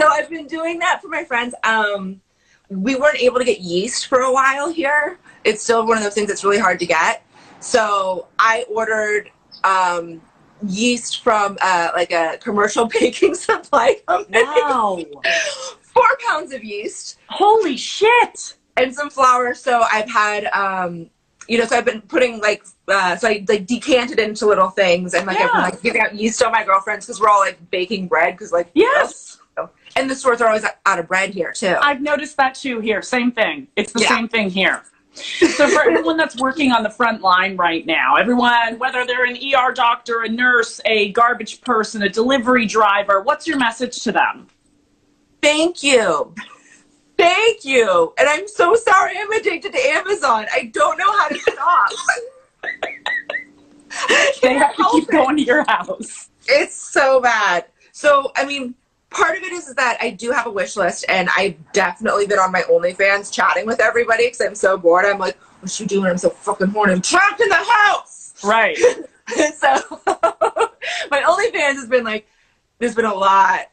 I've 0.00 0.28
been 0.28 0.48
doing 0.48 0.80
that 0.80 1.00
for 1.00 1.08
my 1.08 1.24
friends. 1.24 1.54
Um, 1.62 2.20
we 2.68 2.96
weren't 2.96 3.20
able 3.20 3.38
to 3.38 3.44
get 3.44 3.60
yeast 3.60 4.08
for 4.08 4.20
a 4.20 4.32
while 4.32 4.72
here. 4.72 5.18
It's 5.44 5.62
still 5.62 5.86
one 5.86 5.96
of 5.96 6.02
those 6.02 6.14
things 6.14 6.28
that's 6.28 6.42
really 6.42 6.58
hard 6.58 6.80
to 6.80 6.86
get. 6.86 7.22
So 7.60 8.26
I 8.38 8.64
ordered 8.68 9.30
um, 9.62 10.20
yeast 10.62 11.22
from 11.22 11.56
uh, 11.60 11.90
like 11.94 12.12
a 12.12 12.38
commercial 12.40 12.86
baking 13.00 13.34
supply 13.34 13.96
company. 14.06 14.42
Wow! 14.42 15.04
Four 15.80 16.18
pounds 16.26 16.52
of 16.52 16.64
yeast 16.64 17.18
Holy 17.28 17.76
shit! 17.76 18.56
and 18.76 18.92
some 18.94 19.10
flour. 19.10 19.54
So 19.54 19.84
I've 19.92 20.08
had, 20.10 20.46
um, 20.46 21.08
you 21.48 21.58
know, 21.58 21.64
so 21.66 21.76
I've 21.76 21.84
been 21.84 22.00
putting 22.00 22.40
like, 22.40 22.64
uh, 22.88 23.14
so 23.16 23.28
I 23.28 23.44
like 23.48 23.66
decanted 23.66 24.18
into 24.18 24.46
little 24.46 24.70
things 24.70 25.14
and 25.14 25.26
like 25.26 25.36
I've 25.38 25.52
been 25.52 25.62
like 25.62 25.82
giving 25.82 26.00
out 26.00 26.14
yeast 26.14 26.40
to 26.40 26.50
my 26.50 26.64
girlfriends 26.64 27.06
because 27.06 27.20
we're 27.20 27.28
all 27.28 27.38
like 27.40 27.58
baking 27.70 28.08
bread 28.08 28.34
because 28.34 28.50
like 28.50 28.70
Yes, 28.74 29.38
you 29.56 29.62
know, 29.62 29.70
and 29.94 30.10
the 30.10 30.14
stores 30.16 30.40
are 30.40 30.48
always 30.48 30.64
out 30.86 30.98
of 30.98 31.06
bread 31.06 31.30
here 31.30 31.52
too. 31.52 31.76
I've 31.80 32.00
noticed 32.00 32.36
that 32.38 32.54
too. 32.56 32.80
Here, 32.80 33.00
same 33.02 33.30
thing. 33.30 33.68
It's 33.76 33.92
the 33.92 34.00
Yeah. 34.00 34.08
same 34.08 34.28
thing 34.28 34.50
here. 34.50 34.82
So 35.14 35.68
for 35.68 35.82
everyone 35.82 36.16
that's 36.16 36.36
working 36.36 36.72
on 36.72 36.82
the 36.82 36.90
front 36.90 37.22
line 37.22 37.56
right 37.56 37.86
now, 37.86 38.16
everyone, 38.16 38.78
whether 38.78 39.06
they're 39.06 39.24
an 39.24 39.36
ER 39.36 39.72
doctor, 39.72 40.22
a 40.22 40.28
nurse, 40.28 40.80
a 40.84 41.12
garbage 41.12 41.60
person, 41.60 42.02
a 42.02 42.08
delivery 42.08 42.66
driver, 42.66 43.20
what's 43.20 43.46
your 43.46 43.56
message 43.56 44.02
to 44.02 44.12
them? 44.12 44.48
Thank 45.40 45.82
you. 45.82 46.34
Thank 47.16 47.64
you. 47.64 48.12
And 48.18 48.28
I'm 48.28 48.48
so 48.48 48.74
sorry 48.74 49.16
I'm 49.18 49.30
addicted 49.30 49.72
to 49.72 49.78
Amazon. 49.78 50.46
I 50.52 50.70
don't 50.72 50.98
know 50.98 51.16
how 51.16 51.28
to 51.28 51.38
stop. 51.38 51.90
They 54.42 54.54
have 54.54 54.74
to 54.74 54.88
keep 54.92 55.08
going 55.08 55.36
to 55.36 55.42
your 55.42 55.64
house. 55.68 56.30
It's 56.46 56.74
so 56.74 57.20
bad. 57.20 57.66
So, 57.92 58.32
I 58.36 58.44
mean, 58.44 58.74
part 59.14 59.36
of 59.38 59.42
it 59.44 59.52
is 59.52 59.72
that 59.74 59.96
I 60.00 60.10
do 60.10 60.30
have 60.32 60.46
a 60.46 60.50
wish 60.50 60.76
list, 60.76 61.04
and 61.08 61.28
I've 61.36 61.56
definitely 61.72 62.26
been 62.26 62.38
on 62.38 62.52
my 62.52 62.62
OnlyFans 62.62 63.32
chatting 63.32 63.66
with 63.66 63.80
everybody 63.80 64.26
because 64.26 64.40
I'm 64.40 64.54
so 64.54 64.76
bored. 64.76 65.04
I'm 65.06 65.18
like, 65.18 65.36
what 65.60 65.78
you 65.80 65.86
doing? 65.86 66.10
I'm 66.10 66.18
so 66.18 66.30
fucking 66.30 66.68
horny. 66.68 66.92
I'm 66.92 67.02
trapped 67.02 67.40
in 67.40 67.48
the 67.48 67.54
house. 67.54 68.34
Right. 68.44 68.76
so, 69.56 69.78
my 71.10 71.22
OnlyFans 71.22 71.74
has 71.76 71.86
been 71.88 72.04
like, 72.04 72.26
there's 72.78 72.94
been 72.94 73.04
a 73.06 73.14
lot. 73.14 73.70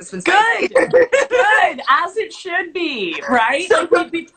It's 0.00 0.10
been 0.10 0.20
Good. 0.20 0.72
Good, 0.74 1.80
as 1.88 2.16
it 2.16 2.32
should 2.32 2.72
be, 2.72 3.22
right? 3.28 3.68
So- 3.68 3.88
Like, 3.90 4.12
we- 4.12 4.28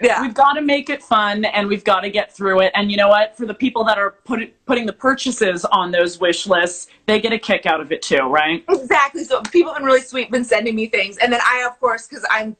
yeah. 0.00 0.22
We've 0.22 0.34
got 0.34 0.54
to 0.54 0.62
make 0.62 0.90
it 0.90 1.02
fun 1.02 1.44
and 1.44 1.68
we've 1.68 1.84
got 1.84 2.00
to 2.00 2.10
get 2.10 2.34
through 2.34 2.60
it. 2.60 2.72
And 2.74 2.90
you 2.90 2.96
know 2.96 3.08
what? 3.08 3.36
For 3.36 3.46
the 3.46 3.54
people 3.54 3.84
that 3.84 3.98
are 3.98 4.12
put, 4.24 4.40
putting 4.66 4.86
the 4.86 4.92
purchases 4.92 5.64
on 5.66 5.90
those 5.90 6.18
wish 6.20 6.46
lists, 6.46 6.88
they 7.06 7.20
get 7.20 7.32
a 7.32 7.38
kick 7.38 7.66
out 7.66 7.80
of 7.80 7.92
it 7.92 8.02
too, 8.02 8.22
right? 8.28 8.64
Exactly. 8.68 9.24
So 9.24 9.42
people 9.42 9.72
have 9.72 9.80
been 9.80 9.86
really 9.86 10.00
sweet, 10.00 10.30
been 10.30 10.44
sending 10.44 10.74
me 10.74 10.86
things, 10.86 11.16
and 11.18 11.32
then 11.32 11.40
I, 11.42 11.66
of 11.68 11.78
course, 11.80 12.06
because 12.06 12.24
I'm, 12.30 12.56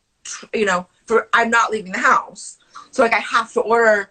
you 0.52 0.64
know, 0.64 0.86
for 1.06 1.28
I'm 1.32 1.50
not 1.50 1.70
leaving 1.70 1.92
the 1.92 1.98
house, 1.98 2.58
so 2.90 3.02
like 3.02 3.12
I 3.14 3.20
have 3.20 3.52
to 3.52 3.60
order, 3.60 4.10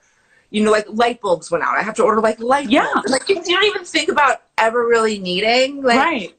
you 0.50 0.64
know, 0.64 0.72
like 0.72 0.86
light 0.90 1.20
bulbs 1.22 1.52
went 1.52 1.64
out. 1.64 1.78
I 1.78 1.82
have 1.84 1.96
to 1.96 2.04
order 2.04 2.22
like 2.22 2.40
light 2.40 2.70
Yeah. 2.70 2.88
bulbs. 2.94 3.12
Like 3.12 3.28
you 3.28 3.36
don't 3.44 3.64
even 3.66 3.84
think 3.84 4.10
about 4.10 4.44
ever 4.58 4.88
really 4.88 5.20
needing, 5.20 5.82
like, 5.84 5.98
Right. 5.98 6.36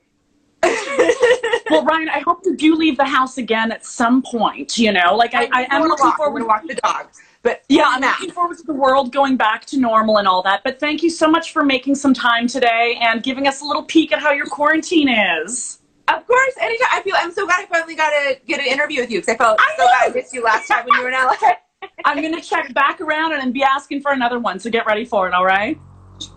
Well, 1.70 1.84
Ryan, 1.84 2.08
I 2.08 2.20
hope 2.20 2.42
you 2.44 2.56
do 2.56 2.76
leave 2.76 2.96
the 2.96 3.04
house 3.04 3.38
again 3.38 3.72
at 3.72 3.84
some 3.84 4.22
point. 4.22 4.78
You 4.78 4.92
know, 4.92 5.16
like 5.16 5.34
I, 5.34 5.48
I 5.52 5.66
am 5.70 5.82
looking 5.82 6.06
walk, 6.06 6.16
forward. 6.16 6.40
to 6.40 6.46
walk 6.46 6.66
the 6.66 6.76
dogs, 6.76 7.20
but 7.42 7.64
Yeah, 7.68 7.86
I'm 7.88 8.00
looking 8.00 8.30
forward 8.30 8.56
to 8.58 8.62
the 8.62 8.72
world 8.72 9.12
going 9.12 9.36
back 9.36 9.66
to 9.66 9.78
normal 9.78 10.18
and 10.18 10.28
all 10.28 10.42
that. 10.42 10.62
But 10.62 10.78
thank 10.78 11.02
you 11.02 11.10
so 11.10 11.28
much 11.28 11.52
for 11.52 11.64
making 11.64 11.96
some 11.96 12.14
time 12.14 12.46
today 12.46 12.98
and 13.00 13.22
giving 13.22 13.48
us 13.48 13.62
a 13.62 13.64
little 13.64 13.82
peek 13.82 14.12
at 14.12 14.20
how 14.20 14.30
your 14.32 14.46
quarantine 14.46 15.08
is. 15.08 15.80
Of 16.08 16.24
course, 16.26 16.54
anytime. 16.60 16.88
I 16.92 17.02
feel 17.02 17.14
I'm 17.18 17.32
so 17.32 17.46
glad 17.46 17.64
I 17.64 17.66
finally 17.66 17.96
got 17.96 18.10
to 18.10 18.38
get 18.46 18.60
an 18.60 18.66
interview 18.66 19.00
with 19.00 19.10
you 19.10 19.18
because 19.18 19.34
I 19.34 19.36
felt 19.36 19.60
I 19.60 19.74
so 19.76 19.86
bad 19.86 20.10
I 20.10 20.14
missed 20.14 20.32
you 20.32 20.44
last 20.44 20.68
time 20.68 20.86
when 20.86 20.98
you 20.98 21.02
were 21.02 21.08
in 21.08 21.14
LA. 21.14 21.34
I'm 22.04 22.22
gonna 22.22 22.40
check 22.40 22.72
back 22.74 23.00
around 23.00 23.32
and 23.32 23.52
be 23.52 23.64
asking 23.64 24.02
for 24.02 24.12
another 24.12 24.38
one. 24.38 24.60
So 24.60 24.70
get 24.70 24.86
ready 24.86 25.04
for 25.04 25.26
it. 25.26 25.34
All 25.34 25.44
right. 25.44 25.78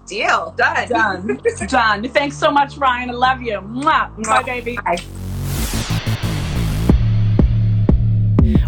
Deal 0.09 0.53
done. 0.57 0.87
Done. 0.87 1.39
Done. 1.67 2.09
Thanks 2.09 2.35
so 2.35 2.51
much, 2.51 2.77
Ryan. 2.77 3.11
I 3.11 3.13
love 3.13 3.41
you. 3.43 3.59
Mwah. 3.59 4.25
Bye, 4.25 4.43
baby. 4.43 4.77
Bye. 4.83 4.97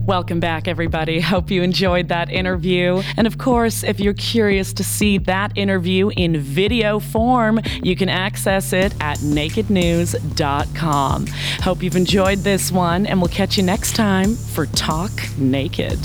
Welcome 0.04 0.40
back, 0.40 0.68
everybody. 0.68 1.20
Hope 1.20 1.50
you 1.50 1.64
enjoyed 1.64 2.10
that 2.10 2.30
interview. 2.30 3.02
And 3.18 3.26
of 3.26 3.38
course, 3.38 3.84
if 3.84 4.00
you're 4.00 4.14
curious 4.14 4.74
to 4.74 4.84
see 4.84 5.18
that 5.20 5.58
interview 5.58 6.10
in 6.10 6.38
video 6.38 7.00
form, 7.00 7.60
you 7.82 7.96
can 7.96 8.10
access 8.10 8.74
it 8.74 8.94
at 9.00 9.18
nakednews.com. 9.20 11.28
Hope 11.62 11.82
you've 11.82 11.96
enjoyed 11.96 12.40
this 12.40 12.72
one, 12.72 13.06
and 13.06 13.22
we'll 13.22 13.30
catch 13.30 13.58
you 13.58 13.64
next 13.64 13.96
time 13.96 14.36
for 14.36 14.66
Talk 14.68 15.12
Naked. 15.38 16.00